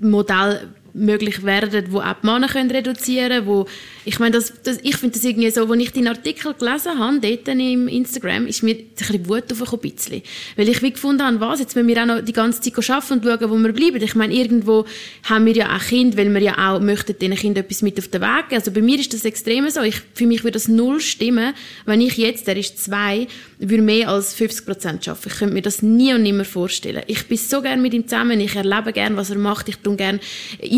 Modell 0.00 0.68
möglich 0.94 1.44
werden, 1.44 1.86
wo 1.90 2.00
auch 2.00 2.14
die 2.22 2.26
Männer 2.26 2.48
können 2.48 2.70
reduzieren 2.70 3.44
können. 3.44 3.64
Ich 4.04 4.18
meine, 4.18 4.32
das, 4.32 4.52
das, 4.62 4.78
ich 4.82 4.96
finde 4.96 5.14
das 5.14 5.24
irgendwie 5.24 5.50
so, 5.50 5.66
als 5.66 5.80
ich 5.80 5.92
den 5.92 6.08
Artikel 6.08 6.54
gelesen 6.54 6.98
habe, 6.98 7.20
dort 7.20 7.48
im 7.48 7.88
Instagram, 7.88 8.46
ist 8.46 8.62
mir 8.62 8.74
ein 8.74 8.86
bisschen 8.96 9.28
Wut 9.28 9.52
aufgekommen. 9.52 10.22
Weil 10.56 10.68
ich 10.68 10.82
wie 10.82 10.92
gefunden 10.92 11.22
habe, 11.22 11.40
was, 11.40 11.60
jetzt 11.60 11.76
müssen 11.76 11.88
wir 11.88 12.02
auch 12.02 12.06
noch 12.06 12.20
die 12.20 12.32
ganze 12.32 12.60
Zeit 12.60 12.90
arbeiten 12.90 13.12
und 13.14 13.24
schauen, 13.24 13.50
wo 13.50 13.56
wir 13.56 13.72
bleiben. 13.72 14.02
Ich 14.02 14.14
meine, 14.14 14.34
irgendwo 14.34 14.84
haben 15.24 15.46
wir 15.46 15.52
ja 15.52 15.76
auch 15.76 15.82
Kinder, 15.82 16.16
weil 16.16 16.32
wir 16.32 16.40
ja 16.40 16.72
auch 16.72 16.80
möchten 16.80 17.18
den 17.18 17.34
Kindern 17.34 17.64
etwas 17.64 17.82
mit 17.82 17.98
auf 17.98 18.08
den 18.08 18.20
Weg 18.20 18.48
geben. 18.48 18.60
Also 18.60 18.70
bei 18.72 18.82
mir 18.82 18.98
ist 18.98 19.14
das 19.14 19.24
extrem 19.24 19.68
so. 19.70 19.82
Ich, 19.82 20.02
für 20.14 20.26
mich 20.26 20.42
würde 20.42 20.54
das 20.54 20.68
null 20.68 21.00
stimmen, 21.00 21.54
wenn 21.86 22.00
ich 22.00 22.16
jetzt, 22.16 22.46
der 22.46 22.56
ist 22.56 22.82
zwei, 22.82 23.28
würde 23.58 23.82
mehr 23.82 24.08
als 24.08 24.34
50 24.34 24.66
Prozent 24.66 25.08
arbeiten. 25.08 25.28
Ich 25.28 25.38
könnte 25.38 25.54
mir 25.54 25.62
das 25.62 25.82
nie 25.82 26.12
und 26.12 26.22
nimmer 26.22 26.44
vorstellen. 26.44 27.02
Ich 27.06 27.26
bin 27.28 27.38
so 27.38 27.62
gerne 27.62 27.80
mit 27.80 27.94
ihm 27.94 28.08
zusammen, 28.08 28.40
ich 28.40 28.56
erlebe 28.56 28.92
gerne, 28.92 29.16
was 29.16 29.30
er 29.30 29.38
macht, 29.38 29.68
ich 29.68 29.76
tue 29.76 29.96
gerne 29.96 30.18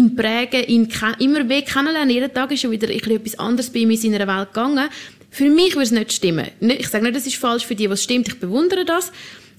ihn 0.05 0.17
prägen, 0.17 0.65
ihn 0.65 0.89
immer 1.19 1.45
mehr 1.45 1.63
kennenlernen. 1.63 2.11
Jeden 2.11 2.33
Tag 2.33 2.53
ist 2.53 2.61
schon 2.61 2.71
wieder 2.71 2.89
etwas 2.89 3.39
anderes 3.39 3.71
bei 3.71 3.81
ihm 3.81 3.91
in 3.91 3.97
seiner 3.97 4.27
Welt 4.27 4.49
gegangen. 4.53 4.89
Für 5.31 5.49
mich 5.49 5.75
würde 5.75 5.85
es 5.85 5.91
nicht 5.91 6.13
stimmen. 6.13 6.47
Ich 6.61 6.89
sage 6.89 7.05
nicht, 7.05 7.17
das 7.17 7.27
ist 7.27 7.37
falsch 7.37 7.67
für 7.67 7.75
die, 7.75 7.91
was 7.91 8.03
stimmt. 8.03 8.29
Ich 8.29 8.39
bewundere 8.39 8.85
das. 8.85 9.11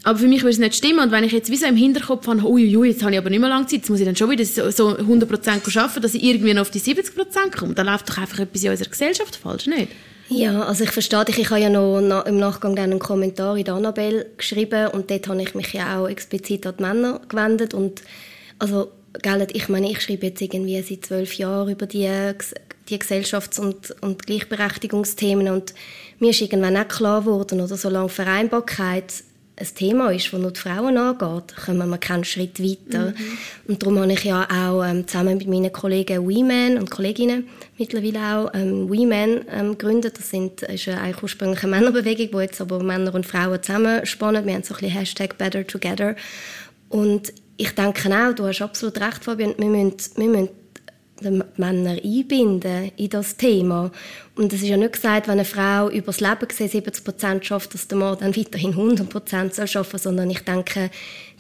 Aber 0.04 0.20
für 0.20 0.28
mich 0.28 0.42
würde 0.42 0.52
es 0.52 0.60
nicht 0.60 0.76
stimmen. 0.76 1.00
Und 1.00 1.12
wenn 1.12 1.24
ich 1.24 1.32
jetzt 1.32 1.50
wie 1.50 1.58
so 1.58 1.66
im 1.66 1.76
Hinterkopf 1.76 2.28
habe, 2.28 2.46
uiuiui, 2.46 2.90
jetzt 2.90 3.02
habe 3.02 3.12
ich 3.12 3.18
aber 3.18 3.30
nicht 3.30 3.40
mehr 3.40 3.50
lange 3.50 3.66
Zeit, 3.66 3.80
jetzt 3.80 3.90
muss 3.90 4.00
ich 4.00 4.06
dann 4.06 4.16
schon 4.16 4.30
wieder 4.30 4.46
so, 4.46 4.70
so 4.70 4.96
100% 4.96 5.78
arbeiten, 5.78 6.02
dass 6.02 6.14
ich 6.14 6.24
irgendwie 6.24 6.54
noch 6.54 6.62
auf 6.62 6.70
die 6.70 6.80
70% 6.80 7.58
komme. 7.58 7.74
Dann 7.74 7.88
läuft 7.88 8.08
doch 8.08 8.20
einfach 8.20 8.40
etwas 8.40 8.64
in 8.64 8.70
unserer 8.70 8.90
Gesellschaft 8.90 9.36
falsch, 9.36 9.66
nicht? 9.66 9.90
Ja, 10.30 10.64
also 10.64 10.84
ich 10.84 10.92
verstehe 10.92 11.26
dich. 11.26 11.40
Ich 11.40 11.50
habe 11.50 11.62
ja 11.62 11.70
noch 11.70 12.26
im 12.26 12.38
Nachgang 12.38 12.76
dann 12.76 12.92
einen 12.92 13.00
Kommentar 13.00 13.58
in 13.58 13.70
Annabelle 13.70 14.28
geschrieben 14.38 14.88
und 14.88 15.12
dort 15.12 15.28
habe 15.28 15.42
ich 15.42 15.54
mich 15.56 15.74
ja 15.74 16.00
auch 16.00 16.08
explizit 16.08 16.66
an 16.66 16.76
die 16.78 16.84
Männer 16.84 17.22
gewendet 17.28 17.74
und 17.74 18.02
also 18.60 18.92
gell, 19.22 19.48
ich 19.54 19.70
meine, 19.70 19.92
ich 19.92 20.02
schreibe 20.02 20.28
jetzt 20.28 20.42
irgendwie 20.42 20.82
seit 20.82 21.06
zwölf 21.06 21.34
Jahren 21.38 21.72
über 21.72 21.86
die, 21.86 22.10
die 22.90 23.00
Gesellschafts- 23.00 23.60
und, 23.60 23.96
und 24.02 24.26
Gleichberechtigungsthemen 24.26 25.50
und 25.50 25.74
mir 26.20 26.32
ist 26.32 26.42
irgendwann 26.42 26.78
auch 26.78 26.88
klar 26.88 27.22
geworden, 27.22 27.62
oder 27.62 27.76
solange 27.76 28.10
Vereinbarkeit 28.10 29.24
ein 29.58 29.68
Thema 29.74 30.12
ist, 30.12 30.34
das 30.34 30.40
nur 30.40 30.52
die 30.52 30.60
Frauen 30.60 30.98
angeht, 30.98 31.56
kommen 31.56 31.90
wir 31.90 31.98
keinen 31.98 32.26
Schritt 32.26 32.62
weiter. 32.62 33.12
Mhm. 33.12 33.38
Und 33.68 33.82
darum 33.82 34.00
habe 34.00 34.12
ich 34.12 34.24
ja 34.26 34.44
auch 34.44 34.84
ähm, 34.84 35.08
zusammen 35.08 35.38
mit 35.38 35.48
meinen 35.48 35.72
Kollegen 35.72 36.28
WeMan 36.28 36.78
und 36.78 36.92
Kolleginnen 36.92 37.48
mittlerweile 37.78 38.20
auch 38.20 38.52
ähm, 38.54 38.90
WeMan 38.92 39.46
ähm, 39.50 39.78
gegründet. 39.78 40.18
Das 40.18 40.30
sind, 40.30 40.62
ist 40.64 40.86
ja 40.86 40.98
eigentlich 40.98 41.24
ursprünglich 41.24 41.64
eine 41.64 41.72
Männerbewegung, 41.72 42.30
wo 42.34 42.42
jetzt 42.42 42.60
aber 42.60 42.84
Männer 42.84 43.16
und 43.16 43.26
Frauen 43.26 43.62
zusammenspannen. 43.64 44.46
Wir 44.46 44.56
haben 44.56 44.64
so 44.64 44.74
ein 44.74 44.82
bisschen 44.82 44.98
Hashtag 44.98 45.38
Better 45.38 45.66
Together. 45.66 46.16
Und 46.90 47.32
ich 47.58 47.72
denke 47.72 48.10
auch, 48.10 48.34
du 48.34 48.46
hast 48.46 48.62
absolut 48.62 49.00
recht, 49.00 49.24
Fabian, 49.24 49.56
wir 49.58 49.68
müssen, 49.68 49.98
wir 50.18 50.28
müssen 50.28 50.50
die 51.22 51.42
Männer 51.58 51.98
einbinden 52.04 52.92
in 52.98 53.10
das 53.10 53.38
Thema. 53.38 53.90
Und 54.36 54.52
es 54.52 54.62
ist 54.62 54.68
ja 54.68 54.76
nicht 54.76 54.94
gesagt, 54.94 55.28
wenn 55.28 55.34
eine 55.34 55.46
Frau 55.46 55.90
über 55.90 56.08
das 56.08 56.20
Leben 56.20 56.48
gesehen 56.48 56.68
70 56.68 57.04
Prozent 57.06 57.46
schafft, 57.46 57.74
dass 57.74 57.88
der 57.88 57.98
Mann 57.98 58.18
dann 58.20 58.36
weiterhin 58.36 58.72
100 58.72 59.10
Prozent 59.10 59.56
soll 59.56 59.68
schaffen, 59.68 59.98
sondern 59.98 60.30
ich 60.30 60.42
denke, 60.42 60.92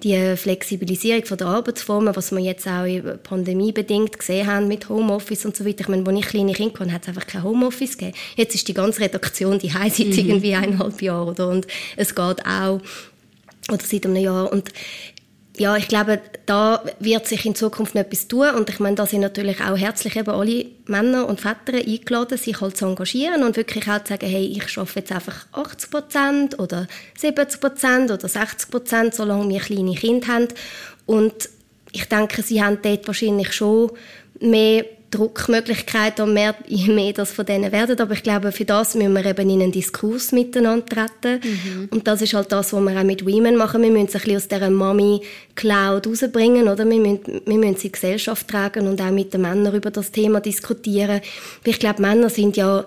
die 0.02 0.38
Flexibilisierung 0.38 1.26
von 1.26 1.38
der 1.38 1.48
Arbeitsformen, 1.48 2.16
was 2.16 2.32
wir 2.32 2.40
jetzt 2.40 2.68
auch 2.68 2.86
in 2.86 3.20
Pandemie 3.22 3.74
bedingt 3.74 4.18
gesehen 4.18 4.48
haben 4.48 4.70
mit 4.70 4.88
Homeoffice 4.88 5.46
und 5.46 5.58
so 5.58 5.66
weiter. 5.66 5.82
Ich 5.82 5.88
meine, 5.90 6.08
als 6.08 6.20
ich 6.20 6.28
kleine 6.28 6.54
Kinder 6.54 6.80
hatte, 6.80 6.94
hat 6.94 7.02
es 7.04 7.08
einfach 7.10 7.28
kein 7.28 7.44
Homeoffice 7.44 7.98
gegeben. 7.98 8.18
Jetzt 8.38 8.56
ist 8.56 8.68
die 8.68 8.74
ganze 8.74 9.02
Redaktion 9.02 9.60
die 9.60 9.70
seit 9.70 10.00
mhm. 10.00 10.14
irgendwie 10.14 10.56
eineinhalb 10.56 11.02
Jahre 11.02 11.32
oder 11.32 11.50
und 11.50 11.68
es 11.98 12.16
geht 12.16 12.46
auch 12.46 12.80
oder 13.72 13.84
seit 13.84 14.06
einem 14.06 14.18
Jahr 14.18 14.52
und 14.52 14.72
ja, 15.58 15.76
ich 15.78 15.88
glaube, 15.88 16.22
da 16.46 16.84
wird 17.00 17.28
sich 17.28 17.46
in 17.46 17.56
Zukunft 17.56 17.96
noch 17.96 18.02
etwas 18.02 18.28
tun. 18.28 18.50
Und 18.50 18.70
ich 18.70 18.80
meine, 18.80 18.96
da 18.96 19.06
sind 19.06 19.22
natürlich 19.22 19.62
auch 19.62 19.78
herzlich 19.78 20.16
eben 20.16 20.30
alle 20.30 20.66
Männer 20.88 21.28
und 21.28 21.42
Väter 21.42 21.78
eingeladen, 21.78 22.38
sich 22.38 22.60
halt 22.62 22.78
zu 22.78 22.86
engagieren 22.86 23.44
und 23.44 23.56
wirklich 23.56 23.88
auch 23.90 24.04
zu 24.04 24.14
sagen, 24.14 24.28
hey, 24.28 24.46
ich 24.46 24.68
schaffe 24.68 25.00
jetzt 25.00 25.12
einfach 25.12 25.46
80 25.54 25.90
Prozent 25.90 26.60
oder 26.60 26.88
70 27.18 27.62
Prozent 27.62 28.12
oder 28.12 28.28
60 28.28 28.70
Prozent, 28.70 29.16
solange 29.16 29.50
wir 29.50 29.60
kleine 29.60 29.96
Kinder 29.96 30.28
haben. 30.28 30.48
Und 31.06 31.50
ich 31.92 32.06
denke, 32.06 32.42
sie 32.42 32.62
haben 32.62 32.80
dort 32.82 33.08
wahrscheinlich 33.08 33.54
schon 33.54 33.92
mehr 34.40 34.86
Druckmöglichkeiten 35.12 36.26
und 36.26 36.34
mehr, 36.34 36.56
je 36.68 36.92
mehr 36.92 37.14
das 37.14 37.32
von 37.32 37.46
denen 37.46 37.72
werden. 37.72 38.00
Aber 38.00 38.14
ich 38.14 38.24
glaube, 38.24 38.52
für 38.52 38.66
das 38.66 38.96
müssen 38.96 39.14
wir 39.14 39.26
eben 39.26 39.50
in 39.50 39.62
einen 39.62 39.72
Diskurs 39.72 40.32
miteinander 40.32 40.86
treten. 40.86 41.42
Mhm. 41.44 41.90
Und 41.92 42.08
das 42.08 42.22
ist 42.22 42.34
halt 42.34 42.52
das, 42.52 42.74
was 42.74 42.82
wir 42.82 43.00
auch 43.00 43.04
mit 43.04 43.26
Women 43.26 43.56
machen. 43.56 43.82
Wir 43.82 43.92
müssen 43.92 44.08
ein 44.08 44.12
bisschen 44.14 44.38
aus 44.38 44.48
dieser 44.48 44.70
Mami-Cloud 44.70 46.08
rausbringen, 46.08 46.68
oder? 46.68 46.90
Wir 46.90 47.00
müssen, 47.00 47.42
wir 47.46 47.58
müssen 47.58 47.76
sie 47.78 47.88
in 47.88 47.92
die 47.92 47.92
Gesellschaft 47.92 48.48
tragen 48.48 48.88
und 48.88 49.02
auch 49.02 49.12
mit 49.12 49.34
den 49.34 49.42
Männern 49.42 49.76
über 49.76 49.92
das 49.92 50.12
Thema 50.12 50.42
diskutieren. 50.42 51.22
Weil 51.64 51.74
ich 51.74 51.80
glaube, 51.80 52.02
Männer 52.02 52.30
sind 52.30 52.58
ja, 52.58 52.86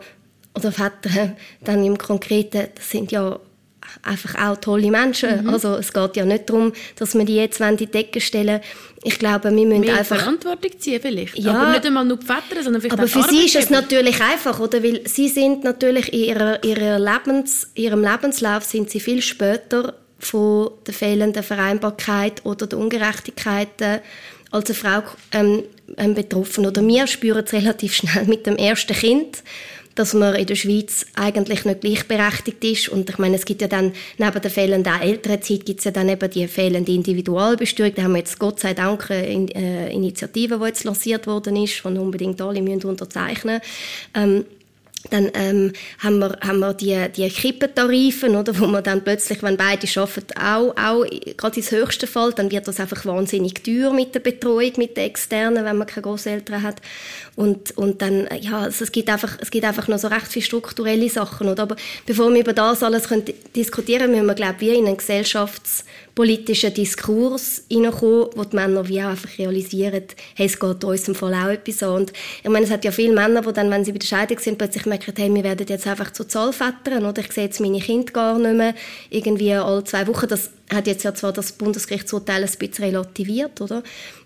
oder 0.55 0.73
Väter 0.73 1.37
dann 1.65 1.85
im 1.85 1.97
Konkreten, 1.97 2.69
das 2.75 2.91
sind 2.91 3.13
ja 3.13 3.39
einfach 4.03 4.35
auch 4.49 4.57
tolle 4.57 4.91
Menschen. 4.91 5.45
Mhm. 5.45 5.51
Also 5.51 5.75
es 5.77 5.93
geht 5.93 6.17
ja 6.17 6.25
nicht 6.25 6.49
darum, 6.49 6.73
dass 6.97 7.15
wir 7.15 7.25
die 7.25 7.37
jetzt 7.37 7.61
in 7.61 7.77
die 7.77 7.87
Decke 7.87 8.21
stellen 8.21 8.61
Ich 9.03 9.19
glaube, 9.19 9.51
wir 9.55 9.67
müssen 9.67 9.81
Mehr 9.81 9.99
einfach... 9.99 10.19
Verantwortung 10.19 10.73
ziehen 10.79 11.01
vielleicht. 11.01 11.39
Ja, 11.39 11.55
aber 11.55 11.71
nicht 11.73 11.87
einmal 11.87 12.05
nur 12.05 12.19
die 12.19 12.27
Väter, 12.27 12.63
sondern 12.63 12.83
vielleicht 12.83 12.99
Aber 12.99 13.09
für 13.09 13.23
sie 13.23 13.47
ist 13.47 13.57
es 13.57 13.71
natürlich 13.71 14.21
einfach, 14.21 14.59
oder? 14.61 14.83
Weil 14.83 15.07
sie 15.07 15.29
sind 15.29 15.65
natürlich 15.65 16.13
in 16.13 16.21
ihrer, 16.21 16.65
ihrer 16.65 16.99
Lebens, 16.99 17.71
ihrem 17.75 18.03
Lebenslauf 18.03 18.65
sind 18.65 18.91
sie 18.91 19.01
viel 19.01 19.23
später 19.23 19.95
von 20.19 20.71
der 20.87 20.95
fehlenden 20.95 21.43
Vereinbarkeit 21.43 22.45
oder 22.45 22.67
der 22.67 22.79
Ungerechtigkeiten 22.79 24.01
als 24.51 24.71
eine 24.71 24.75
Frau 24.75 25.03
ähm, 25.33 25.63
ähm 25.97 26.15
betroffen. 26.15 26.67
Oder 26.67 26.87
wir 26.87 27.07
spüren 27.07 27.45
es 27.45 27.53
relativ 27.53 27.95
schnell 27.95 28.25
mit 28.25 28.47
dem 28.47 28.57
ersten 28.57 28.95
Kind 28.95 29.43
dass 29.99 30.15
man 30.15 30.35
in 30.35 30.47
der 30.47 30.55
Schweiz 30.55 31.07
eigentlich 31.15 31.65
nicht 31.65 31.81
gleichberechtigt 31.81 32.65
ist. 32.65 32.89
Und 32.89 33.11
ich 33.11 33.19
meine, 33.19 33.37
es 33.37 33.45
gibt 33.45 33.61
ja 33.63 33.69
dann 33.69 33.93
neben 34.17 34.41
der 34.41 34.51
fehlenden 34.51 35.01
Elternzeit 35.01 35.65
gibt 35.65 35.81
es 35.81 35.85
ja 35.85 35.91
dann 35.91 36.09
eben 36.09 36.31
die 36.31 36.47
fehlende 36.47 36.93
Individualbesteuerung. 36.93 37.95
Da 37.95 38.03
haben 38.03 38.13
wir 38.13 38.19
jetzt 38.19 38.39
Gott 38.39 38.61
sei 38.61 38.75
Dank 38.75 39.11
eine 39.11 39.55
äh, 39.55 39.93
Initiative, 39.93 40.59
die 40.59 40.65
jetzt 40.67 40.85
lanciert 40.85 41.27
worden 41.27 41.57
ist, 41.57 41.83
die 41.85 41.99
unbedingt 41.99 42.41
alle 42.41 42.63
müssen 42.63 42.89
unterzeichnen 42.89 43.61
müssen. 44.15 44.39
Ähm, 44.39 44.45
dann 45.11 45.31
ähm, 45.35 45.73
haben 46.01 46.19
wir, 46.19 46.37
haben 46.41 46.59
wir 46.59 46.75
die, 46.75 47.07
die 47.15 47.29
Kippentarife, 47.29 48.29
oder, 48.29 48.59
wo 48.59 48.67
man 48.67 48.83
dann 48.83 49.05
plötzlich, 49.05 49.43
wenn 49.43 49.57
beide 49.57 49.87
arbeiten, 49.97 50.39
auch, 50.39 50.77
auch 50.77 51.07
gerade 51.37 51.57
ins 51.57 51.71
höchste 51.71 52.07
Fall, 52.07 52.33
dann 52.33 52.51
wird 52.51 52.67
das 52.69 52.81
einfach 52.81 53.07
wahnsinnig 53.07 53.63
teuer 53.63 53.93
mit 53.93 54.15
der 54.15 54.21
Betreuung, 54.21 54.73
mit 54.77 54.97
den 54.97 55.05
Externen, 55.05 55.65
wenn 55.65 55.77
man 55.79 55.87
keine 55.87 56.03
Großeltern 56.03 56.63
hat. 56.63 56.83
Und, 57.37 57.77
und 57.79 58.03
dann, 58.03 58.29
ja, 58.41 58.59
also 58.63 58.85
es, 58.85 58.93
gibt 58.93 59.09
einfach, 59.09 59.39
es 59.41 59.51
gibt 59.51 59.65
einfach 59.65 59.87
noch 59.87 59.99
so 59.99 60.09
recht 60.09 60.27
viele 60.27 60.45
strukturelle 60.45 61.09
Sachen. 61.09 61.49
Oder? 61.49 61.63
Aber 61.63 61.77
bevor 62.05 62.33
wir 62.33 62.41
über 62.41 62.53
das 62.53 62.83
alles 62.83 63.09
können 63.09 63.25
diskutieren 63.55 64.11
müssen 64.11 64.27
wir, 64.27 64.35
glaube 64.35 64.57
ich, 64.61 64.77
in 64.77 64.87
einen 64.87 64.97
gesellschaftspolitischen 64.97 66.75
Diskurs 66.75 67.63
hineinkommen, 67.71 68.31
wo 68.35 68.43
die 68.43 68.57
Männer 68.57 68.89
wie 68.89 69.01
auch 69.01 69.11
einfach 69.11 69.39
realisieren, 69.39 70.03
hey, 70.35 70.47
es 70.47 70.59
geht 70.59 70.83
uns 70.83 71.07
im 71.07 71.15
Fall 71.15 71.35
auch 71.35 71.49
etwas 71.49 71.83
an. 71.85 71.95
Und 71.95 72.13
ich 72.43 72.51
meine, 72.51 72.67
es 72.67 72.73
hat 72.73 72.85
ja 72.85 72.91
viele 72.91 73.15
Männer, 73.15 73.43
die 73.43 73.53
dann, 73.53 73.71
wenn 73.71 73.85
sie 73.85 73.93
bei 73.93 73.99
der 73.99 74.07
Scheidung 74.07 74.39
sind, 74.41 74.59
plötzlich 74.59 74.85
merken, 74.89 75.15
hey, 75.17 75.35
wir 75.35 75.45
werden 75.45 75.67
jetzt 75.67 75.87
einfach 75.87 76.13
zu 76.13 76.25
Zahlvätern, 76.27 77.05
oder 77.05 77.21
ich 77.21 77.33
sehe 77.33 77.45
jetzt 77.45 77.61
meine 77.61 77.81
Kinder 77.81 78.13
gar 78.13 78.39
nicht 78.39 78.55
mehr, 78.55 78.75
irgendwie 79.11 79.55
alle 79.55 79.85
zwei 79.85 80.07
Wochen. 80.07 80.29
Das 80.29 80.51
hat 80.73 80.87
jetzt 80.87 81.05
ja 81.05 81.15
zwar 81.15 81.33
das 81.33 81.53
Bundesgerichtsurteil 81.53 82.43
ein 82.43 82.51
bisschen 82.59 82.85
relativiert, 82.85 83.61
oder? 83.61 83.83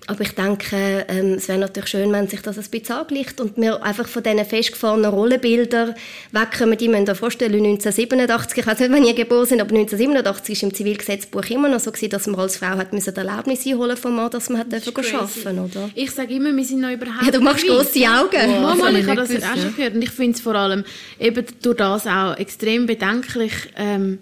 Aber 0.09 0.23
ich 0.23 0.33
denke, 0.33 1.07
ähm, 1.09 1.35
es 1.35 1.49
wäre 1.49 1.59
natürlich 1.59 1.89
schön, 1.89 2.13
wenn 2.13 2.27
sich 2.27 2.43
das 2.43 2.59
ein 2.59 2.65
bisschen 2.69 2.97
angleicht 2.97 3.41
und 3.41 3.57
wir 3.57 3.83
einfach 3.85 4.09
von 4.09 4.23
diesen 4.23 4.45
festgefahrenen 4.45 5.11
Rollenbildern 5.11 5.95
wegkommen. 6.33 6.77
Die 6.77 6.89
müssen 6.89 7.07
sich 7.07 7.17
vorstellen, 7.17 7.55
1987, 7.55 8.59
ich 8.59 8.67
weiß 8.67 8.81
nicht, 8.81 8.91
wann 8.91 9.05
ihr 9.05 9.15
geboren 9.15 9.47
sind, 9.47 9.61
aber 9.61 9.71
1987 9.71 10.63
war 10.63 10.69
im 10.69 10.75
Zivilgesetzbuch 10.75 11.45
immer 11.51 11.69
noch 11.69 11.79
so, 11.79 11.93
gewesen, 11.93 12.11
dass 12.11 12.27
man 12.27 12.41
als 12.41 12.57
Frau 12.57 12.77
hat 12.77 12.93
müssen 12.93 13.15
Erlaubnis 13.15 13.65
einholen 13.65 13.97
vom 13.97 14.17
Mann, 14.17 14.31
dass 14.31 14.49
man 14.49 14.61
hat 14.61 14.73
dürfen 14.73 14.93
arbeiten 14.97 15.59
oder? 15.61 15.91
Ich 15.95 16.11
sage 16.11 16.35
immer, 16.35 16.55
wir 16.55 16.65
sind 16.65 16.81
noch 16.81 16.91
überhaupt 16.91 17.25
Ja, 17.25 17.31
du 17.31 17.41
machst 17.41 17.67
grosse 17.67 18.01
Augen. 18.09 18.63
Wow, 18.63 18.77
Mama, 18.77 18.91
ich 18.91 19.07
habe 19.07 19.17
das 19.17 19.31
auch 19.31 19.57
schon 19.57 19.77
gehört 19.77 19.95
und 19.95 20.03
ich 20.03 20.11
finde 20.11 20.33
es 20.37 20.41
vor 20.41 20.57
allem 20.57 20.85
eben 21.21 21.47
durch 21.63 21.77
das 21.77 22.07
auch 22.09 22.37
extrem 22.37 22.87
bedenklich, 22.87 23.53
ähm, 23.77 24.19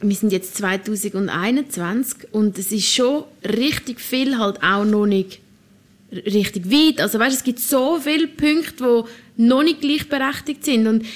wir 0.00 0.16
sind 0.16 0.32
jetzt 0.32 0.56
2021 0.56 2.32
und 2.32 2.58
es 2.58 2.72
ist 2.72 2.86
schon 2.92 3.24
richtig 3.44 4.00
viel 4.00 4.38
halt 4.38 4.62
auch 4.62 4.84
noch 4.84 5.06
nicht 5.06 5.40
richtig 6.12 6.70
weit. 6.70 7.00
Also 7.00 7.18
weißt, 7.18 7.36
es 7.36 7.44
gibt 7.44 7.60
so 7.60 7.98
viele 8.00 8.26
Punkte, 8.26 8.84
wo 8.84 9.08
noch 9.36 9.62
nicht 9.62 9.80
gleichberechtigt 9.80 10.64
sind 10.64 10.86
und 10.86 11.06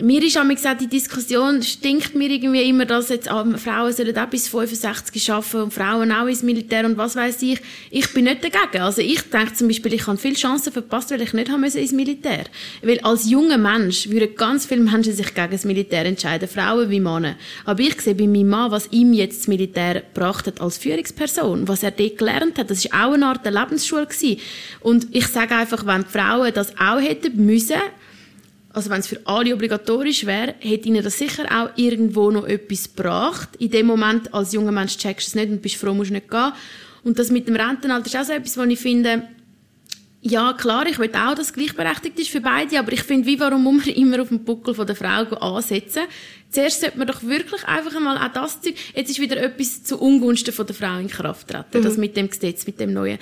mir 0.00 0.22
ist 0.22 0.38
auch 0.38 0.48
gesagt, 0.48 0.80
die 0.80 0.86
Diskussion 0.86 1.62
stinkt 1.62 2.14
mir 2.14 2.30
irgendwie 2.30 2.62
immer, 2.62 2.84
dass 2.84 3.08
jetzt 3.08 3.30
ah, 3.30 3.44
Frauen 3.56 3.92
sollen 3.92 4.16
auch 4.16 4.26
bis 4.26 4.48
65 4.48 5.30
arbeiten 5.32 5.62
und 5.62 5.74
Frauen 5.74 6.12
auch 6.12 6.26
ins 6.26 6.42
Militär 6.42 6.84
und 6.84 6.96
was 6.96 7.16
weiß 7.16 7.42
ich. 7.42 7.60
Ich 7.90 8.12
bin 8.12 8.24
nicht 8.24 8.42
dagegen. 8.42 8.82
Also 8.82 9.02
ich 9.02 9.22
denke 9.22 9.54
zum 9.54 9.68
Beispiel, 9.68 9.94
ich 9.94 10.06
habe 10.06 10.16
viele 10.18 10.34
Chancen 10.34 10.72
verpasst, 10.72 11.10
weil 11.10 11.22
ich 11.22 11.32
nicht 11.32 11.50
haben 11.50 11.64
ins 11.64 11.92
Militär. 11.92 12.44
Weil 12.82 13.00
als 13.00 13.28
junger 13.28 13.58
Mensch 13.58 14.08
würden 14.08 14.34
ganz 14.34 14.66
viele 14.66 14.82
Menschen 14.82 15.12
sich 15.12 15.34
gegen 15.34 15.50
das 15.50 15.64
Militär 15.64 16.04
entscheiden, 16.04 16.48
Frauen 16.48 16.90
wie 16.90 17.00
Männer. 17.00 17.36
Aber 17.64 17.80
ich 17.80 18.00
sehe 18.00 18.14
bei 18.14 18.26
meinem 18.26 18.48
Mann, 18.48 18.70
was 18.70 18.88
ihm 18.92 19.12
jetzt 19.12 19.40
das 19.40 19.48
Militär 19.48 20.02
gebracht 20.02 20.46
hat 20.46 20.60
als 20.60 20.78
Führungsperson, 20.78 21.68
was 21.68 21.82
er 21.82 21.90
dort 21.90 22.18
gelernt 22.18 22.58
hat, 22.58 22.70
das 22.70 22.84
ist 22.84 22.92
auch 22.92 23.12
eine 23.12 23.26
Art 23.26 23.44
der 23.44 23.52
Lebensschule 23.52 24.06
gewesen. 24.06 24.40
Und 24.80 25.08
ich 25.10 25.26
sage 25.26 25.56
einfach, 25.56 25.84
wenn 25.86 26.04
die 26.04 26.10
Frauen 26.10 26.52
das 26.54 26.72
auch 26.78 27.00
hätten 27.00 27.44
müssen, 27.44 27.76
also 28.72 28.90
wenn 28.90 29.00
es 29.00 29.06
für 29.06 29.20
alle 29.24 29.54
obligatorisch 29.54 30.26
wäre, 30.26 30.54
hätte 30.60 30.88
ihnen 30.88 31.02
das 31.02 31.18
sicher 31.18 31.44
auch 31.50 31.70
irgendwo 31.76 32.30
noch 32.30 32.46
etwas 32.46 32.94
gebracht. 32.94 33.50
In 33.58 33.70
dem 33.70 33.86
Moment, 33.86 34.32
als 34.34 34.52
junger 34.52 34.72
Mensch 34.72 34.98
checkst 34.98 35.28
du 35.28 35.30
es 35.30 35.34
nicht 35.34 35.50
und 35.50 35.62
bist 35.62 35.76
froh, 35.76 35.94
musst 35.94 36.10
nicht 36.10 36.30
gehen. 36.30 36.52
Und 37.02 37.18
das 37.18 37.30
mit 37.30 37.48
dem 37.48 37.56
Rentenalter 37.56 38.06
ist 38.06 38.16
auch 38.16 38.24
so 38.24 38.32
etwas, 38.32 38.58
wo 38.58 38.62
ich 38.62 38.78
finde, 38.78 39.22
ja, 40.20 40.52
klar, 40.52 40.86
ich 40.86 40.98
will 40.98 41.10
auch, 41.14 41.34
dass 41.34 41.46
es 41.46 41.52
gleichberechtigt 41.52 42.18
ist 42.18 42.30
für 42.30 42.40
beide, 42.40 42.78
aber 42.78 42.92
ich 42.92 43.02
finde, 43.02 43.26
wie, 43.26 43.38
warum 43.38 43.62
muss 43.62 43.86
man 43.86 43.94
immer 43.94 44.20
auf 44.20 44.28
den 44.28 44.44
Buckel 44.44 44.74
von 44.74 44.86
der 44.86 44.96
Frau 44.96 45.24
ansetzen? 45.36 46.02
Zuerst 46.50 46.80
sollte 46.80 46.98
man 46.98 47.06
doch 47.06 47.22
wirklich 47.22 47.64
einfach 47.64 47.94
einmal 47.94 48.18
auch 48.18 48.32
das 48.32 48.60
Zeug, 48.60 48.74
jetzt 48.94 49.10
ist 49.10 49.20
wieder 49.20 49.36
etwas 49.36 49.84
zu 49.84 49.98
Ungunsten 50.00 50.52
von 50.52 50.66
der 50.66 50.74
Frau 50.74 50.98
in 50.98 51.08
Kraft 51.08 51.48
treten, 51.48 51.78
mhm. 51.78 51.82
das 51.84 51.96
mit 51.96 52.16
dem 52.16 52.28
Gesetz, 52.28 52.66
mit 52.66 52.80
dem 52.80 52.92
neuen 52.92 53.18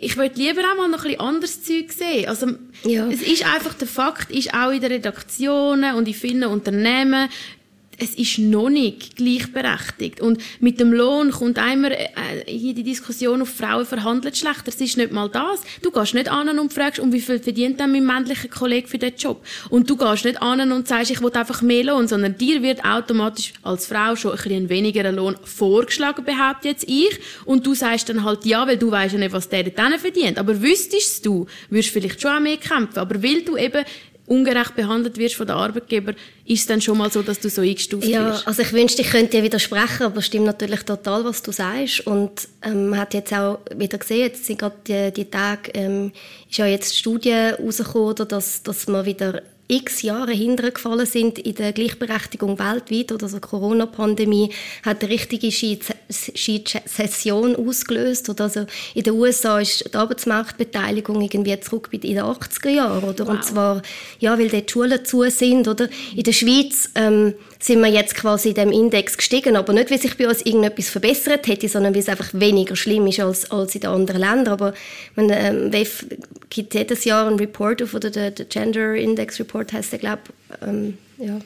ich 0.00 0.16
würde 0.16 0.34
lieber 0.36 0.60
auch 0.60 0.76
mal 0.76 0.88
noch 0.88 1.04
ein 1.04 1.10
bisschen 1.10 1.20
anderes 1.20 1.62
Zeug 1.64 1.92
sehen. 1.92 2.28
Also, 2.28 2.46
ja. 2.84 3.06
es 3.08 3.22
ist 3.22 3.44
einfach, 3.44 3.74
der 3.74 3.88
Fakt 3.88 4.30
ist 4.30 4.52
auch 4.54 4.70
in 4.70 4.80
den 4.80 4.92
Redaktionen 4.92 5.94
und 5.94 6.08
in 6.08 6.14
vielen 6.14 6.44
Unternehmen, 6.44 7.28
es 7.98 8.14
ist 8.14 8.38
noch 8.38 8.70
nicht 8.70 9.16
gleichberechtigt. 9.16 10.20
Und 10.20 10.40
mit 10.60 10.78
dem 10.78 10.92
Lohn 10.92 11.32
kommt 11.32 11.58
einmal 11.58 11.92
äh, 11.92 12.06
hier 12.46 12.72
die 12.72 12.84
Diskussion 12.84 13.42
auf 13.42 13.48
Frauen 13.48 13.84
verhandelt 13.84 14.36
schlechter. 14.36 14.68
Es 14.68 14.80
ist 14.80 14.96
nicht 14.96 15.12
mal 15.12 15.28
das. 15.28 15.62
Du 15.82 15.90
gehst 15.90 16.14
nicht 16.14 16.30
an 16.30 16.58
und 16.58 16.72
fragst, 16.72 17.00
um 17.00 17.12
wie 17.12 17.20
viel 17.20 17.40
verdient 17.40 17.80
denn 17.80 17.90
mein 17.90 18.06
männlicher 18.06 18.48
Kollege 18.48 18.86
für 18.86 18.98
den 18.98 19.14
Job? 19.16 19.44
Und 19.68 19.90
du 19.90 19.96
gehst 19.96 20.24
nicht 20.24 20.40
an 20.40 20.70
und 20.70 20.86
sagst, 20.86 21.10
ich 21.10 21.20
will 21.20 21.32
einfach 21.32 21.60
mehr 21.60 21.84
Lohn, 21.84 22.06
sondern 22.06 22.38
dir 22.38 22.62
wird 22.62 22.84
automatisch 22.84 23.52
als 23.62 23.86
Frau 23.86 24.14
schon 24.14 24.32
ein 24.32 24.36
bisschen 24.38 24.68
weniger 24.68 25.10
Lohn 25.10 25.36
vorgeschlagen, 25.42 26.24
behaupte 26.24 26.68
jetzt 26.68 26.84
ich. 26.88 27.18
Und 27.44 27.66
du 27.66 27.74
sagst 27.74 28.08
dann 28.08 28.22
halt 28.22 28.46
ja, 28.46 28.66
weil 28.66 28.76
du 28.76 28.90
weißt 28.90 29.14
ja 29.14 29.18
nicht, 29.18 29.32
was 29.32 29.48
der 29.48 29.64
dann 29.64 29.98
verdient. 29.98 30.38
Aber 30.38 30.62
wüsstest 30.62 31.26
du, 31.26 31.46
würdest 31.68 31.90
vielleicht 31.90 32.22
schon 32.22 32.30
auch 32.30 32.40
mehr 32.40 32.58
kämpfen. 32.58 32.98
Aber 33.00 33.20
weil 33.22 33.42
du 33.42 33.56
eben 33.56 33.84
ungerecht 34.28 34.76
behandelt 34.76 35.16
wirst 35.18 35.34
von 35.36 35.46
den 35.46 35.56
Arbeitgeber, 35.56 36.12
ist 36.44 36.60
es 36.60 36.66
dann 36.66 36.80
schon 36.80 36.98
mal 36.98 37.10
so, 37.10 37.22
dass 37.22 37.40
du 37.40 37.48
so 37.48 37.62
eingestuft 37.62 38.06
ja, 38.06 38.26
wirst? 38.26 38.42
Ja, 38.42 38.46
also 38.46 38.62
ich 38.62 38.72
wünschte, 38.72 39.02
ich 39.02 39.10
könnte 39.10 39.36
dir 39.36 39.42
widersprechen, 39.42 40.04
aber 40.04 40.18
es 40.18 40.26
stimmt 40.26 40.46
natürlich 40.46 40.82
total, 40.82 41.24
was 41.24 41.42
du 41.42 41.52
sagst. 41.52 42.06
Und 42.06 42.48
ähm, 42.62 42.90
man 42.90 43.00
hat 43.00 43.14
jetzt 43.14 43.32
auch 43.32 43.58
wieder 43.74 43.98
gesehen, 43.98 44.20
jetzt 44.20 44.44
sind 44.44 44.58
gerade 44.58 44.76
die, 44.86 45.12
die 45.12 45.30
Tage, 45.30 45.70
ähm, 45.74 46.12
ist 46.48 46.58
ja 46.58 46.66
jetzt 46.66 46.92
die 46.92 46.98
Studie 46.98 47.32
rausgekommen, 47.32 48.28
dass, 48.28 48.62
dass 48.62 48.86
man 48.86 49.04
wieder 49.04 49.42
x 49.68 50.02
Jahre 50.02 50.32
hintergefallen 50.32 51.04
sind 51.04 51.38
in 51.38 51.54
der 51.54 51.72
Gleichberechtigung 51.72 52.58
weltweit 52.58 53.12
oder 53.12 53.28
so 53.28 53.38
Corona-Pandemie 53.38 54.50
hat 54.82 55.02
eine 55.02 55.12
richtige 55.12 55.50
Session 56.08 57.54
ausgelöst. 57.54 58.30
Oder 58.30 58.44
also 58.44 58.66
in 58.94 59.02
den 59.02 59.12
USA 59.12 59.60
ist 59.60 59.84
die 59.92 59.94
Arbeitsmarktbeteiligung 59.94 61.20
irgendwie 61.20 61.60
zurück 61.60 61.90
in 61.92 62.00
den 62.00 62.18
80er 62.18 62.70
Jahren 62.70 63.04
oder? 63.04 63.26
Wow. 63.26 63.34
und 63.34 63.44
zwar 63.44 63.82
ja 64.18 64.38
weil 64.38 64.48
dort 64.48 64.68
die 64.68 64.72
Schulen 64.72 65.04
zu 65.04 65.28
sind 65.28 65.68
oder? 65.68 65.88
In 66.16 66.22
der 66.22 66.32
Schweiz 66.32 66.90
ähm, 66.94 67.34
sind 67.60 67.80
wir 67.80 67.88
jetzt 67.88 68.14
quasi 68.14 68.50
in 68.50 68.54
dem 68.54 68.72
Index 68.72 69.16
gestiegen, 69.16 69.56
aber 69.56 69.72
nicht, 69.72 69.90
weil 69.90 70.00
sich 70.00 70.16
bei 70.16 70.28
uns 70.28 70.42
irgendetwas 70.42 70.88
verbessert 70.88 71.46
hätte, 71.48 71.68
sondern 71.68 71.92
weil 71.92 72.00
es 72.00 72.08
einfach 72.08 72.28
weniger 72.32 72.76
schlimm 72.76 73.06
ist 73.08 73.20
als, 73.20 73.50
als 73.50 73.74
in 73.74 73.80
den 73.80 73.90
anderen 73.90 74.20
Ländern. 74.20 74.54
Aber 74.54 74.74
man, 75.16 75.30
ähm, 75.30 75.72
WEF 75.72 76.06
gibt 76.50 76.74
jedes 76.74 77.04
Jahr 77.04 77.26
einen 77.26 77.38
Report 77.38 77.82
auf, 77.82 77.94
oder? 77.94 78.10
Der, 78.10 78.30
der 78.30 78.46
Gender 78.46 78.94
Index 78.94 79.40
Report 79.40 79.57
heißt 79.72 79.92
der, 79.92 79.98
glaube 79.98 80.22
ähm, 80.62 80.98
ja, 81.18 81.38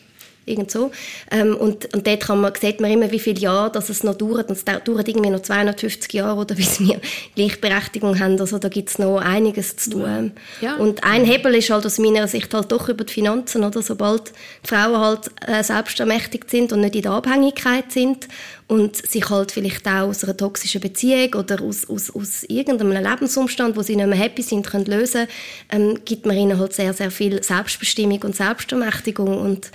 irgend 0.46 0.70
so. 0.70 0.90
Ähm, 1.31 1.57
und, 1.57 1.92
und 1.94 2.07
dort 2.07 2.20
kann 2.20 2.40
man, 2.40 2.52
sieht 2.61 2.81
man 2.81 2.90
immer, 2.90 3.11
wie 3.11 3.18
viele 3.18 3.40
Jahre 3.40 3.72
dass 3.72 3.88
es 3.88 4.02
noch 4.02 4.14
dauert. 4.14 4.48
Und 4.48 4.57
es 4.57 4.64
dauert 4.64 4.88
irgendwie 4.88 5.31
noch 5.31 5.42
250 5.42 6.12
Jahre, 6.12 6.38
oder, 6.38 6.55
bis 6.57 6.81
wir 6.81 7.00
Gleichberechtigung 7.35 8.18
haben. 8.18 8.38
Also 8.40 8.59
da 8.59 8.68
gibt 8.68 8.90
es 8.90 8.98
noch 8.98 9.18
einiges 9.18 9.76
zu 9.76 9.90
tun. 9.90 10.33
Ja. 10.61 10.76
Und 10.76 11.05
ein 11.05 11.24
Hebel 11.24 11.55
ist 11.55 11.70
halt 11.70 11.87
aus 11.87 11.98
meiner 11.98 12.28
Sicht 12.28 12.52
halt 12.55 12.70
doch 12.72 12.88
über 12.88 13.05
die 13.05 13.12
Finanzen. 13.12 13.64
Oder? 13.64 13.83
Sobald 13.83 14.33
die 14.64 14.68
Frauen 14.68 14.98
halt 14.98 15.31
äh, 15.46 15.62
selbst 15.62 15.98
ermächtigt 16.00 16.50
sind 16.50 16.72
und 16.72 16.81
nicht 16.81 16.96
in 16.96 17.02
der 17.02 17.12
Abhängigkeit 17.12 17.90
sind 17.90 18.28
und 18.68 18.96
sich 18.96 19.28
halt 19.28 19.52
vielleicht 19.52 19.87
auch 19.87 20.09
aus 20.09 20.24
einer 20.24 20.37
toxischen 20.37 20.81
Beziehung 20.81 21.35
oder 21.35 21.61
aus, 21.61 21.88
aus, 21.88 22.14
aus 22.14 22.42
irgendeinem 22.44 22.92
Lebensumstand, 22.92 23.76
wo 23.76 23.83
sie 23.83 23.96
nicht 23.96 24.07
mehr 24.09 24.18
happy 24.18 24.42
sind, 24.42 24.66
können 24.66 24.87
lösen 24.87 25.26
ähm, 25.70 25.98
gibt 26.05 26.26
man 26.26 26.37
ihnen 26.37 26.59
halt 26.59 26.72
sehr, 26.72 26.92
sehr 26.92 27.11
viel 27.11 27.42
Selbstbestimmung 27.42 28.22
und 28.22 28.37
Selbstermächtigung. 28.37 29.40
Und 29.40 29.70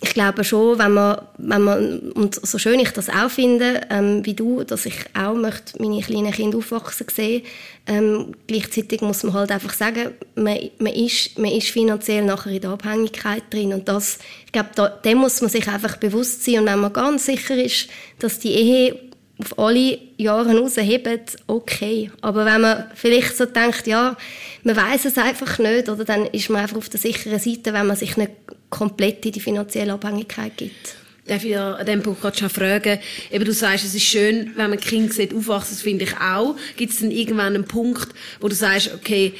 ich 0.00 0.10
glaube 0.10 0.44
schon, 0.44 0.78
wenn 0.78 0.92
man, 0.92 1.20
wenn 1.38 1.62
man, 1.62 1.98
und 2.12 2.34
so 2.34 2.58
schön 2.58 2.80
ich 2.80 2.90
das 2.90 3.08
auch 3.08 3.30
finde, 3.30 3.80
ähm, 3.90 4.24
wie 4.26 4.34
du, 4.34 4.62
dass 4.62 4.84
ich 4.84 4.96
auch 5.14 5.34
möchte 5.34 5.80
meine 5.80 6.02
kleinen 6.02 6.32
Kinder 6.32 6.58
aufwachsen 6.58 7.06
sehen, 7.10 7.42
ähm, 7.86 8.34
gleichzeitig 8.46 9.00
muss 9.00 9.22
man 9.22 9.34
halt 9.34 9.50
einfach 9.50 9.72
sagen, 9.72 10.10
man, 10.34 10.58
man, 10.78 10.92
ist, 10.92 11.38
man 11.38 11.50
ist 11.50 11.68
finanziell 11.68 12.24
nachher 12.24 12.52
in 12.52 12.60
der 12.60 12.70
Abhängigkeit 12.70 13.44
drin 13.50 13.72
und 13.72 13.88
das, 13.88 14.18
ich 14.44 14.52
glaube, 14.52 14.70
da, 14.74 14.88
dem 14.88 15.18
muss 15.18 15.40
man 15.40 15.50
sich 15.50 15.66
einfach 15.68 15.96
bewusst 15.96 16.44
sein 16.44 16.60
und 16.60 16.66
wenn 16.66 16.80
man 16.80 16.92
ganz 16.92 17.26
sicher 17.26 17.56
ist, 17.56 17.88
dass 18.18 18.38
die 18.38 18.52
Ehe 18.52 18.98
auf 19.38 19.58
alle 19.58 19.98
Jahre 20.16 20.58
raushebt, 20.58 21.36
okay. 21.46 22.10
Aber 22.22 22.46
wenn 22.46 22.62
man 22.62 22.84
vielleicht 22.94 23.36
so 23.36 23.44
denkt, 23.44 23.86
ja, 23.86 24.16
man 24.62 24.76
weiß 24.76 25.04
es 25.04 25.18
einfach 25.18 25.58
nicht, 25.58 25.88
oder 25.88 26.04
dann 26.04 26.26
ist 26.26 26.48
man 26.48 26.62
einfach 26.62 26.78
auf 26.78 26.88
der 26.88 27.00
sicheren 27.00 27.38
Seite, 27.38 27.74
wenn 27.74 27.86
man 27.86 27.96
sich 27.96 28.16
nicht 28.16 28.32
komplett 28.70 29.24
in 29.26 29.32
die 29.32 29.40
finanzielle 29.40 29.92
Abhängigkeit 29.92 30.56
gibt. 30.56 30.96
Darf 31.26 31.44
ich 31.44 31.58
an 31.58 31.84
diesem 31.84 32.02
Punkt 32.02 32.20
gerade 32.20 32.38
schon 32.38 32.50
fragen, 32.50 33.00
eben 33.32 33.44
du 33.44 33.52
sagst, 33.52 33.84
es 33.84 33.94
ist 33.94 34.04
schön, 34.04 34.52
wenn 34.56 34.70
man 34.70 34.78
Kind 34.78 35.12
sieht, 35.12 35.34
aufwachsen, 35.34 35.74
das 35.74 35.82
finde 35.82 36.04
ich 36.04 36.16
auch. 36.18 36.54
Gibt 36.76 36.92
es 36.92 37.00
dann 37.00 37.10
irgendwann 37.10 37.54
einen 37.54 37.64
Punkt, 37.64 38.08
wo 38.40 38.46
du 38.46 38.54
sagst, 38.54 38.92
okay, 38.94 39.34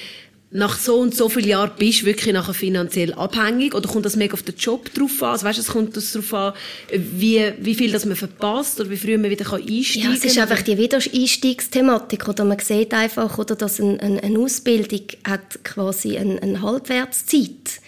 nach 0.50 0.78
so 0.78 0.96
und 0.98 1.14
so 1.14 1.28
vielen 1.28 1.48
Jahren 1.48 1.72
bist 1.76 2.02
du 2.02 2.06
wirklich 2.06 2.32
nachher 2.32 2.54
finanziell 2.54 3.12
abhängig 3.14 3.74
oder 3.74 3.88
kommt 3.88 4.06
das 4.06 4.16
mega 4.16 4.34
auf 4.34 4.42
den 4.42 4.56
Job 4.56 4.92
drauf 4.94 5.22
an? 5.22 5.30
Also 5.30 5.46
weißt, 5.46 5.58
es 5.58 5.68
kommt 5.68 5.96
das 5.96 6.12
darauf 6.12 6.34
an, 6.34 6.52
wie, 6.92 7.52
wie 7.58 7.74
viel 7.74 7.92
das 7.92 8.04
man 8.04 8.16
verpasst 8.16 8.80
oder 8.80 8.90
wie 8.90 8.96
früh 8.96 9.18
man 9.18 9.30
wieder 9.30 9.52
einsteigen 9.52 10.02
kann? 10.02 10.12
Ja, 10.12 10.16
es 10.16 10.24
ist 10.24 10.38
einfach 10.38 10.62
die 10.62 10.78
Wiedereinstiegsthematik 10.78 12.28
oder 12.28 12.44
man 12.44 12.58
sieht 12.60 12.94
einfach, 12.94 13.38
oder 13.38 13.56
dass 13.56 13.80
eine, 13.80 14.00
eine 14.00 14.38
Ausbildung 14.38 15.02
hat 15.24 15.64
quasi 15.64 16.16
eine, 16.16 16.40
eine 16.40 16.62
Halbwertszeit 16.62 17.80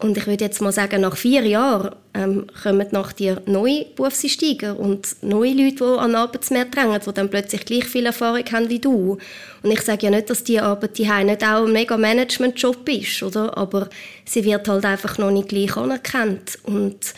und 0.00 0.16
ich 0.16 0.26
würde 0.26 0.44
jetzt 0.44 0.62
mal 0.62 0.72
sagen, 0.72 1.02
nach 1.02 1.16
vier 1.16 1.42
Jahren 1.42 1.94
ähm, 2.14 2.46
kommen 2.62 2.86
nach 2.90 3.12
dir 3.12 3.42
neue 3.46 3.84
Berufseinsteiger 3.96 4.78
und 4.78 5.16
neue 5.22 5.52
Leute, 5.52 5.76
die 5.76 5.98
an 5.98 6.10
den 6.10 6.16
Arbeitsmarkt 6.16 6.74
drängen, 6.74 7.00
die 7.06 7.12
dann 7.12 7.28
plötzlich 7.28 7.64
gleich 7.66 7.84
viel 7.84 8.06
Erfahrung 8.06 8.44
haben 8.50 8.70
wie 8.70 8.78
du. 8.78 9.18
Und 9.62 9.70
ich 9.70 9.82
sage 9.82 10.06
ja 10.06 10.10
nicht, 10.10 10.30
dass 10.30 10.42
die 10.42 10.58
Arbeit 10.58 10.96
die 10.96 11.08
nicht 11.24 11.44
auch 11.44 11.66
ein 11.66 11.72
mega 11.72 11.96
Management-Job 11.98 12.88
ist, 12.88 13.22
oder? 13.22 13.56
Aber 13.58 13.90
sie 14.24 14.44
wird 14.44 14.66
halt 14.68 14.84
einfach 14.86 15.18
noch 15.18 15.30
nicht 15.30 15.48
gleich 15.48 15.76
anerkannt. 15.76 16.58
Und 16.64 17.14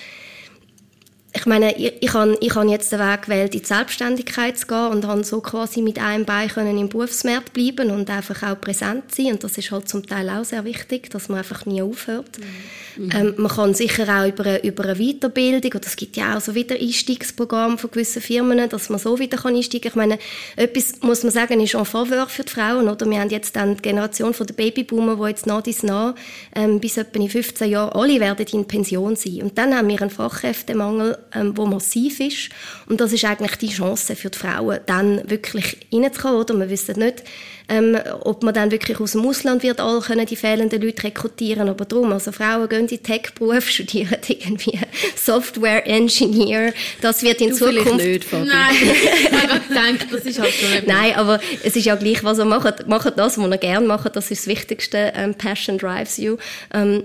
ich 1.35 1.47
meine, 1.47 1.75
ich, 1.77 1.95
ich 2.01 2.13
habe 2.13 2.37
ich 2.41 2.55
hab 2.55 2.69
jetzt 2.69 2.93
den 2.93 2.99
Weg 2.99 3.23
gewählt, 3.23 3.55
in 3.55 3.63
die 3.63 3.67
Selbstständigkeit 3.67 4.59
zu 4.59 4.67
gehen 4.67 4.89
und 4.89 5.07
habe 5.07 5.25
so 5.25 5.41
quasi 5.41 5.81
mit 5.81 5.99
einem 5.99 6.27
Bein 6.27 6.49
können 6.49 6.77
im 6.77 6.91
Berufsmarkt 6.91 7.55
bleiben 7.55 7.91
und 7.91 8.11
einfach 8.11 8.43
auch 8.43 8.61
präsent 8.61 9.15
sein. 9.15 9.33
Und 9.33 9.45
das 9.45 9.57
ist 9.57 9.71
halt 9.71 9.89
zum 9.89 10.07
Teil 10.07 10.29
auch 10.29 10.45
sehr 10.45 10.65
wichtig, 10.65 11.11
dass 11.11 11.31
man 11.31 11.39
einfach 11.39 11.65
nie 11.65 11.81
aufhört. 11.81 12.39
Mhm. 12.39 13.11
Ähm, 13.13 13.35
man 13.39 13.51
kann 13.51 13.73
sicher 13.73 14.03
auch 14.03 14.29
über 14.29 14.45
eine, 14.45 14.63
über 14.63 14.85
eine 14.85 14.97
Weiterbildung, 14.97 15.73
oder 15.73 15.87
es 15.87 15.97
gibt 15.97 16.17
ja 16.19 16.37
auch 16.37 16.41
so 16.43 16.55
wieder 16.55 16.77
Einstiegsprogramme 16.77 17.79
von 17.79 17.91
gewissen 17.91 18.21
Firmen, 18.21 18.69
dass 18.69 18.91
man 18.91 18.99
so 18.99 19.19
wieder 19.19 19.39
kann 19.39 19.57
einsteigen 19.57 19.91
kann. 19.91 20.03
Ich 20.03 20.09
meine, 20.09 20.19
etwas, 20.57 21.01
muss 21.01 21.23
man 21.23 21.33
sagen, 21.33 21.61
ist 21.61 21.75
en 21.75 21.87
faveur 21.87 22.27
für 22.29 22.45
die 22.45 22.53
Frauen. 22.53 22.89
Oder? 22.89 23.09
Wir 23.09 23.21
haben 23.21 23.31
jetzt 23.31 23.57
dann 23.57 23.77
die 23.77 23.83
Generation 23.83 24.35
der 24.39 24.55
Babyboomer, 24.55 25.17
die 25.17 25.31
jetzt 25.31 25.47
nach 25.47 25.63
dies 25.63 25.83
nach 25.83 26.15
ähm, 26.55 26.79
bis 26.79 26.99
etwa 26.99 27.19
in 27.19 27.31
15 27.31 27.71
Jahren 27.71 27.93
alle 27.93 28.21
werden 28.21 28.47
in 28.53 28.67
Pension 28.67 29.17
sein. 29.17 29.43
Und 29.43 29.57
dann 29.57 29.75
haben 29.75 29.89
wir 29.89 30.01
einen 30.01 30.11
Fachkräftemangel 30.11 31.17
ähm, 31.35 31.57
wo 31.57 31.67
massiv 31.67 32.21
ist. 32.21 32.51
Und 32.87 33.01
das 33.01 33.13
ist 33.13 33.25
eigentlich 33.25 33.57
die 33.57 33.69
Chance 33.69 34.17
für 34.17 34.31
die 34.31 34.39
Frauen, 34.39 34.81
dann 34.87 35.29
wirklich 35.29 35.79
reinzukommen. 35.93 36.41
Oder? 36.41 36.59
Wir 36.59 36.71
wissen 36.71 36.99
nicht, 36.99 37.23
ähm, 37.69 37.99
ob 38.21 38.43
man 38.43 38.55
dann 38.55 38.71
wirklich 38.71 39.01
aus 39.01 39.13
dem 39.13 39.27
Ausland 39.27 39.63
wird 39.63 39.81
all 39.81 40.01
können 40.01 40.27
die 40.27 40.37
fehlenden 40.37 40.83
Leute 40.83 41.05
rekrutieren. 41.05 41.69
Aber 41.69 41.85
darum, 41.85 42.13
also 42.13 42.33
Frauen 42.33 42.69
gehen 42.69 42.89
in 42.89 43.03
Tech-Beruf, 43.03 43.69
studieren 43.69 44.19
irgendwie 44.27 44.79
Software 45.17 45.87
Engineer. 45.87 46.73
Das 47.01 47.23
wird 47.23 47.41
in 47.41 47.51
du 47.51 47.57
Zukunft... 47.57 47.97
nicht, 47.97 48.25
Fabi. 48.25 48.47
Nein, 48.47 48.75
ich 48.83 49.69
gedacht, 49.69 50.07
das 50.13 50.25
ist 50.25 50.39
halt 50.39 50.53
schon 50.53 50.69
Nein, 50.87 51.15
aber 51.15 51.41
es 51.63 51.77
ist 51.77 51.87
ja 51.87 51.95
gleich, 51.95 52.23
was 52.25 52.39
ihr 52.39 52.45
macht. 52.45 52.87
Macht 52.89 53.19
das, 53.19 53.39
was 53.39 53.51
ihr 53.51 53.59
gerne 53.59 53.87
macht. 53.87 54.17
Das 54.17 54.31
ist 54.31 54.43
das 54.43 54.47
Wichtigste. 54.49 55.13
Ähm, 55.15 55.35
Passion 55.35 55.79
drives 55.79 56.19
you. 56.19 56.37
Ähm, 56.75 57.05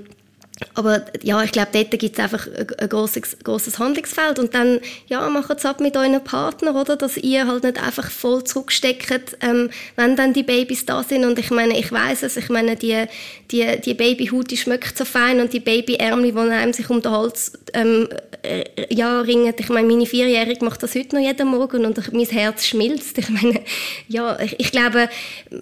aber 0.73 1.05
ja, 1.21 1.43
ich 1.43 1.51
glaube, 1.51 1.69
dort 1.71 1.91
gibt 1.91 2.17
es 2.17 2.23
einfach 2.23 2.47
ein 2.79 2.89
grosses, 2.89 3.37
grosses 3.43 3.77
Handlungsfeld. 3.77 4.39
Und 4.39 4.53
dann, 4.55 4.79
ja, 5.07 5.27
macht 5.29 5.57
es 5.57 5.65
ab 5.65 5.79
mit 5.79 5.95
euren 5.95 6.23
Partner, 6.23 6.75
oder? 6.75 6.95
Dass 6.95 7.17
ihr 7.17 7.47
halt 7.47 7.63
nicht 7.63 7.81
einfach 7.81 8.09
voll 8.09 8.43
zurücksteckt, 8.43 9.37
ähm, 9.41 9.69
wenn 9.95 10.15
dann 10.15 10.33
die 10.33 10.43
Babys 10.43 10.85
da 10.85 11.03
sind. 11.03 11.25
Und 11.25 11.37
ich 11.37 11.51
meine, 11.51 11.77
ich 11.77 11.91
weiß 11.91 12.23
es, 12.23 12.37
ich 12.37 12.49
meine, 12.49 12.75
die, 12.75 13.05
die, 13.51 13.79
die 13.83 13.93
Babyhaut, 13.93 14.49
die 14.49 14.57
schmeckt 14.57 14.97
so 14.97 15.05
fein 15.05 15.39
und 15.39 15.53
die 15.53 15.59
Babyärmel, 15.59 16.31
die 16.31 16.37
einem 16.37 16.73
sich 16.73 16.89
um 16.89 17.01
den 17.01 17.11
Hals, 17.11 17.53
ähm, 17.73 18.07
äh, 18.41 18.63
ja, 18.89 19.21
ringen. 19.21 19.53
Ich 19.57 19.69
meine, 19.69 19.87
meine 19.87 20.05
Vierjährige 20.05 20.65
macht 20.65 20.81
das 20.81 20.95
heute 20.95 21.15
noch 21.15 21.21
jeden 21.21 21.47
Morgen 21.49 21.85
und 21.85 22.13
mein 22.13 22.25
Herz 22.25 22.65
schmilzt. 22.65 23.17
Ich 23.17 23.29
meine, 23.29 23.61
ja, 24.07 24.39
ich, 24.39 24.59
ich 24.59 24.71
glaube, 24.71 25.09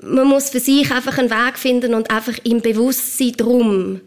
man 0.04 0.28
muss 0.28 0.52
für 0.52 0.60
sich 0.60 0.90
einfach 0.92 1.18
einen 1.18 1.30
Weg 1.30 1.58
finden 1.58 1.94
und 1.94 2.12
einfach 2.12 2.38
im 2.44 2.62
Bewusstsein 2.62 3.34
drum, 3.34 4.02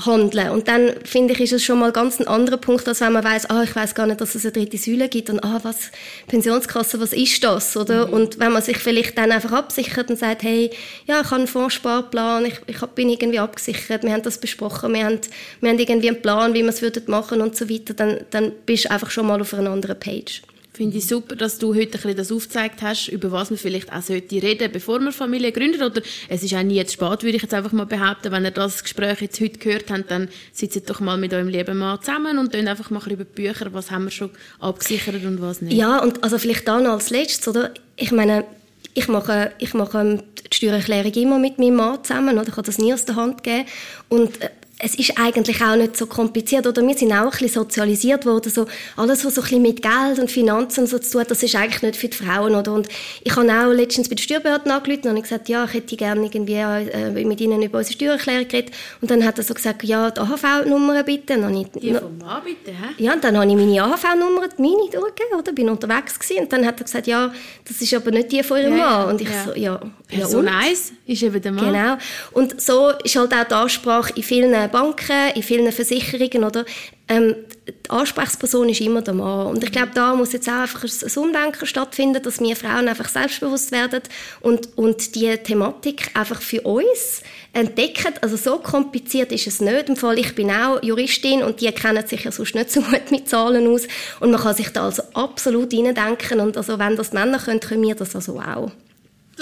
handeln. 0.00 0.50
Und 0.50 0.68
dann 0.68 0.94
finde 1.04 1.34
ich, 1.34 1.40
ist 1.40 1.52
es 1.52 1.64
schon 1.64 1.78
mal 1.78 1.92
ganz 1.92 2.18
ein 2.18 2.26
anderer 2.26 2.56
Punkt, 2.56 2.88
als 2.88 3.00
wenn 3.02 3.12
man 3.12 3.24
weiß, 3.24 3.50
ah, 3.50 3.62
ich 3.62 3.76
weiß 3.76 3.94
gar 3.94 4.06
nicht, 4.06 4.20
dass 4.20 4.34
es 4.34 4.44
eine 4.44 4.52
dritte 4.52 4.78
Säule 4.78 5.08
gibt 5.08 5.28
und 5.28 5.44
ah, 5.44 5.60
was 5.62 5.90
Pensionskasse, 6.28 6.98
was 6.98 7.12
ist 7.12 7.44
das, 7.44 7.76
oder? 7.76 8.06
Mhm. 8.06 8.12
Und 8.14 8.38
wenn 8.38 8.52
man 8.52 8.62
sich 8.62 8.78
vielleicht 8.78 9.18
dann 9.18 9.32
einfach 9.32 9.52
absichert 9.52 10.08
und 10.10 10.18
sagt, 10.18 10.44
hey, 10.44 10.70
ja, 11.06 11.20
ich 11.20 11.26
habe 11.26 11.36
einen 11.36 11.46
Fondssparplan, 11.46 12.46
ich, 12.46 12.60
ich 12.66 12.80
bin 12.94 13.10
irgendwie 13.10 13.38
abgesichert, 13.38 14.02
wir 14.02 14.12
haben 14.12 14.22
das 14.22 14.38
besprochen, 14.38 14.94
wir 14.94 15.04
haben, 15.04 15.20
wir 15.60 15.70
haben 15.70 15.78
irgendwie 15.78 16.08
einen 16.08 16.22
Plan, 16.22 16.54
wie 16.54 16.62
wir 16.62 16.70
es 16.70 16.80
würden 16.80 17.04
machen 17.08 17.42
und 17.42 17.54
so 17.54 17.68
weiter, 17.68 17.92
dann, 17.92 18.20
dann 18.30 18.52
bist 18.64 18.86
du 18.86 18.90
einfach 18.90 19.10
schon 19.10 19.26
mal 19.26 19.40
auf 19.40 19.52
einer 19.52 19.70
anderen 19.70 20.00
Page. 20.00 20.42
Finde 20.74 20.96
ich 20.96 21.06
super, 21.06 21.36
dass 21.36 21.58
du 21.58 21.74
heute 21.74 21.82
ein 21.82 21.90
bisschen 21.90 22.16
das 22.16 22.32
aufgezeigt 22.32 22.80
hast, 22.80 23.08
über 23.08 23.30
was 23.30 23.50
man 23.50 23.58
vielleicht 23.58 23.92
auch 23.92 24.00
sollte 24.00 24.42
reden, 24.42 24.72
bevor 24.72 25.00
man 25.00 25.12
Familie 25.12 25.52
gründet. 25.52 25.82
Oder 25.82 26.00
es 26.30 26.42
ist 26.42 26.54
auch 26.54 26.62
nie 26.62 26.82
zu 26.86 26.94
spät, 26.94 27.22
würde 27.22 27.36
ich 27.36 27.42
jetzt 27.42 27.52
einfach 27.52 27.72
mal 27.72 27.84
behaupten. 27.84 28.32
Wenn 28.32 28.44
ihr 28.44 28.52
das 28.52 28.82
Gespräch 28.82 29.20
jetzt 29.20 29.38
heute 29.42 29.58
gehört 29.58 29.90
habt, 29.90 30.10
dann 30.10 30.28
sitzt 30.52 30.88
doch 30.88 31.00
mal 31.00 31.18
mit 31.18 31.34
eurem 31.34 31.48
lieben 31.48 31.76
Mann 31.76 32.00
zusammen 32.00 32.38
und 32.38 32.54
dann 32.54 32.68
einfach 32.68 32.88
mal 32.88 33.02
über 33.12 33.24
die 33.24 33.34
Bücher, 33.34 33.70
was 33.74 33.90
haben 33.90 34.04
wir 34.04 34.10
schon 34.10 34.30
abgesichert 34.60 35.22
und 35.22 35.42
was 35.42 35.60
nicht. 35.60 35.76
Ja, 35.76 36.02
und 36.02 36.24
also 36.24 36.38
vielleicht 36.38 36.66
dann 36.66 36.86
als 36.86 37.10
letztes, 37.10 37.46
oder? 37.48 37.74
Ich 37.96 38.10
meine, 38.10 38.46
ich 38.94 39.08
mache, 39.08 39.52
ich 39.58 39.74
mache 39.74 40.24
die 40.50 40.56
Steuererklärung 40.56 41.12
immer 41.12 41.38
mit 41.38 41.58
meinem 41.58 41.76
Mann 41.76 42.02
zusammen, 42.02 42.38
oder? 42.38 42.48
Ich 42.48 42.54
kann 42.54 42.64
das 42.64 42.78
nie 42.78 42.94
aus 42.94 43.04
der 43.04 43.16
Hand 43.16 43.42
geben. 43.42 43.66
Und 44.08 44.40
äh, 44.40 44.48
es 44.84 44.96
ist 44.96 45.16
eigentlich 45.16 45.62
auch 45.62 45.76
nicht 45.76 45.96
so 45.96 46.06
kompliziert. 46.06 46.66
Oder 46.66 46.82
wir 46.86 46.96
sind 46.96 47.12
auch 47.12 47.18
ein 47.18 47.30
bisschen 47.30 47.48
sozialisiert 47.48 48.26
worden. 48.26 48.50
So, 48.50 48.66
alles, 48.96 49.24
was 49.24 49.36
so 49.36 49.40
ein 49.40 49.44
bisschen 49.44 49.62
mit 49.62 49.80
Geld 49.80 50.18
und 50.18 50.28
Finanzen 50.28 50.86
so 50.88 50.98
zu 50.98 51.12
tun 51.12 51.24
das 51.28 51.42
ist 51.42 51.54
eigentlich 51.54 51.82
nicht 51.82 51.96
für 51.96 52.08
die 52.08 52.16
Frauen. 52.16 52.56
Oder? 52.56 52.72
Und 52.72 52.88
ich 53.22 53.34
habe 53.36 53.48
auch 53.48 53.72
letztens 53.72 54.08
bei 54.08 54.16
der 54.16 54.22
Steuerbehörde 54.24 54.72
angerufen 54.72 55.08
und 55.08 55.22
gesagt, 55.22 55.48
ja, 55.48 55.64
ich 55.64 55.74
hätte 55.74 55.96
gerne 55.96 56.24
irgendwie 56.24 56.54
äh, 56.54 57.24
mit 57.24 57.40
ihnen 57.40 57.62
über 57.62 57.78
unsere 57.78 57.94
Steuererklärung 57.94 58.48
geredet. 58.48 58.74
Und 59.00 59.08
dann 59.08 59.24
hat 59.24 59.38
er 59.38 59.44
so 59.44 59.54
gesagt, 59.54 59.84
ja, 59.84 60.10
die 60.10 60.20
AHV-Nummer 60.20 61.04
bitte. 61.04 61.34
Und 61.38 61.54
ich, 61.54 61.68
die 61.80 61.94
vom 61.94 62.18
Mann 62.18 62.42
bitte, 62.44 62.72
hä? 62.72 63.02
Ja, 63.02 63.14
und 63.14 63.22
dann 63.22 63.38
habe 63.38 63.48
ich 63.48 63.56
meine 63.56 63.84
AHV-Nummer, 63.84 64.48
meine 64.58 64.90
durchgegeben, 64.90 65.38
oder? 65.38 65.52
Bin 65.52 65.70
unterwegs 65.70 66.18
gewesen. 66.18 66.42
Und 66.42 66.52
dann 66.52 66.66
hat 66.66 66.80
er 66.80 66.84
gesagt, 66.84 67.06
ja, 67.06 67.32
das 67.68 67.80
ist 67.80 67.94
aber 67.94 68.10
nicht 68.10 68.32
die 68.32 68.42
von 68.42 68.58
ihrem 68.58 68.76
ja, 68.76 68.98
Mann. 68.98 69.10
Und 69.10 69.20
ich 69.20 69.28
ja. 69.28 69.44
so, 69.44 69.54
ja. 69.54 69.80
Ja, 70.12 70.26
1 70.26 70.92
ist 71.06 71.22
eben 71.22 71.40
der 71.40 71.52
Mann. 71.52 71.72
Genau. 71.72 71.96
Und 72.32 72.60
so 72.60 72.90
ist 73.02 73.16
halt 73.16 73.32
auch 73.32 73.44
die 73.44 73.54
Ansprache 73.54 74.12
in 74.14 74.22
vielen 74.22 74.70
Banken, 74.70 75.30
in 75.34 75.42
vielen 75.42 75.72
Versicherungen, 75.72 76.44
oder? 76.44 76.64
Ähm, 77.08 77.34
die 77.66 77.90
Ansprechperson 77.90 78.68
ist 78.68 78.80
immer 78.80 79.02
der 79.02 79.14
Mann. 79.14 79.48
Und 79.48 79.64
ich 79.64 79.72
glaube, 79.72 79.90
da 79.94 80.14
muss 80.14 80.32
jetzt 80.32 80.48
auch 80.48 80.62
einfach 80.62 80.84
ein 80.84 81.22
Umdenken 81.22 81.66
stattfinden, 81.66 82.22
dass 82.22 82.40
wir 82.40 82.56
Frauen 82.56 82.88
einfach 82.88 83.08
selbstbewusst 83.08 83.72
werden 83.72 84.02
und, 84.40 84.76
und 84.76 85.14
die 85.14 85.36
Thematik 85.38 86.10
einfach 86.14 86.40
für 86.40 86.62
uns 86.62 87.22
entdecken. 87.52 88.14
Also 88.20 88.36
so 88.36 88.58
kompliziert 88.58 89.32
ist 89.32 89.46
es 89.46 89.60
nicht. 89.60 89.88
Im 89.88 89.96
Fall, 89.96 90.18
ich 90.18 90.34
bin 90.34 90.50
auch 90.50 90.82
Juristin 90.82 91.42
und 91.42 91.60
die 91.60 91.70
kennen 91.72 92.06
sich 92.06 92.24
ja 92.24 92.32
sonst 92.32 92.54
nicht 92.54 92.70
so 92.70 92.80
gut 92.80 93.10
mit 93.10 93.28
Zahlen 93.28 93.66
aus. 93.68 93.82
Und 94.20 94.30
man 94.30 94.40
kann 94.40 94.54
sich 94.54 94.70
da 94.70 94.84
also 94.84 95.02
absolut 95.14 95.72
reindenken. 95.72 96.40
Und 96.40 96.56
also 96.56 96.78
wenn 96.78 96.96
das 96.96 97.12
Männer 97.12 97.38
können, 97.38 97.60
können 97.60 97.82
wir 97.82 97.94
das 97.94 98.14
also 98.14 98.40
auch. 98.40 98.70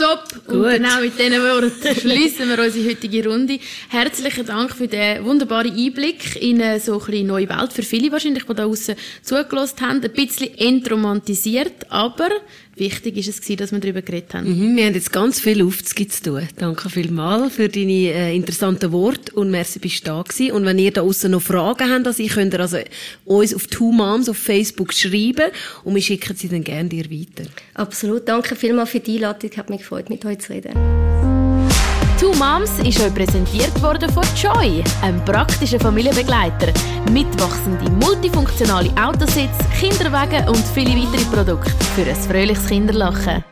Top! 0.01 0.25
Gut. 0.47 0.55
Und 0.57 0.71
genau 0.71 1.01
mit 1.03 1.19
diesen 1.19 1.43
Worten 1.43 1.73
schließen 2.01 2.49
wir 2.49 2.59
unsere 2.59 2.89
heutige 2.89 3.29
Runde. 3.29 3.59
Herzlichen 3.91 4.47
Dank 4.47 4.75
für 4.75 4.89
den 4.89 5.23
wunderbaren 5.27 5.77
Einblick 5.77 6.41
in 6.41 6.63
eine 6.63 6.81
so 6.81 7.03
eine 7.07 7.23
neue 7.23 7.47
Welt. 7.51 7.71
Für 7.75 7.83
viele 7.83 8.11
wahrscheinlich, 8.11 8.45
die 8.45 8.55
da 8.55 8.65
draußen 8.65 8.95
zugelassen 9.21 9.81
haben. 9.83 10.03
Ein 10.03 10.13
bisschen 10.13 10.57
entromantisiert, 10.57 11.91
aber 11.91 12.31
wichtig 12.81 13.17
ist 13.17 13.29
es 13.29 13.41
gewesen, 13.41 13.59
dass 13.59 13.73
wir 13.73 13.79
darüber 13.79 14.03
geredet 14.03 14.35
haben. 14.35 14.49
Mhm, 14.49 14.77
wir 14.77 14.87
haben 14.87 14.95
jetzt 14.95 15.13
ganz 15.13 15.41
viel 15.41 15.65
Aufzug 15.65 16.11
zu 16.11 16.23
tun. 16.23 16.49
Danke 16.57 16.91
vielmals 16.91 17.55
für 17.55 17.69
deine 17.69 17.93
äh, 17.93 18.35
interessanten 18.35 18.91
Worte 18.91 19.33
und 19.35 19.51
merci, 19.51 19.79
bist 19.79 20.07
du 20.07 20.11
da 20.11 20.23
gewesen. 20.23 20.53
Und 20.53 20.65
wenn 20.65 20.79
ihr 20.79 20.91
da 20.91 21.03
außen 21.03 21.31
noch 21.31 21.43
Fragen 21.43 21.91
habt, 21.91 22.07
also 22.07 22.25
könnt 22.25 22.55
ihr 22.55 22.61
also 22.61 22.79
uns 23.25 23.55
auf 23.55 23.67
Two 23.69 23.93
Moms 23.93 24.29
auf 24.29 24.37
Facebook 24.37 24.93
schreiben 24.93 25.51
und 25.85 25.95
wir 25.95 26.03
schicken 26.03 26.37
sie 26.37 26.49
dann 26.49 26.65
gerne 26.65 26.89
dir 26.89 27.11
weiter. 27.11 27.49
Absolut. 27.75 28.29
Danke 28.29 28.57
vielmals 28.57 28.91
für 28.91 29.01
die 29.01 29.17
Einladung. 29.17 29.51
Hat 29.57 29.71
mich 29.71 29.81
gefreut, 29.81 30.11
mit 30.11 30.25
euch 30.25 30.41
zu 30.41 30.53
reden. 30.53 31.40
Two 32.21 32.35
Moms 32.35 32.79
ist 32.81 33.01
euch 33.01 33.15
präsentiert 33.15 33.83
worden 33.83 34.11
von 34.11 34.23
Joy, 34.37 34.85
einem 35.01 35.25
praktischen 35.25 35.81
Familienbegleiter. 35.81 36.71
Mitwachsende, 37.11 37.91
multifunktionale 37.93 38.91
Autositz, 39.03 39.57
Kinderwagen 39.81 40.47
und 40.47 40.63
viele 40.75 40.91
weitere 40.97 41.25
Produkte 41.35 41.71
für 41.95 42.03
ein 42.03 42.15
fröhliches 42.15 42.67
Kinderlachen. 42.67 43.43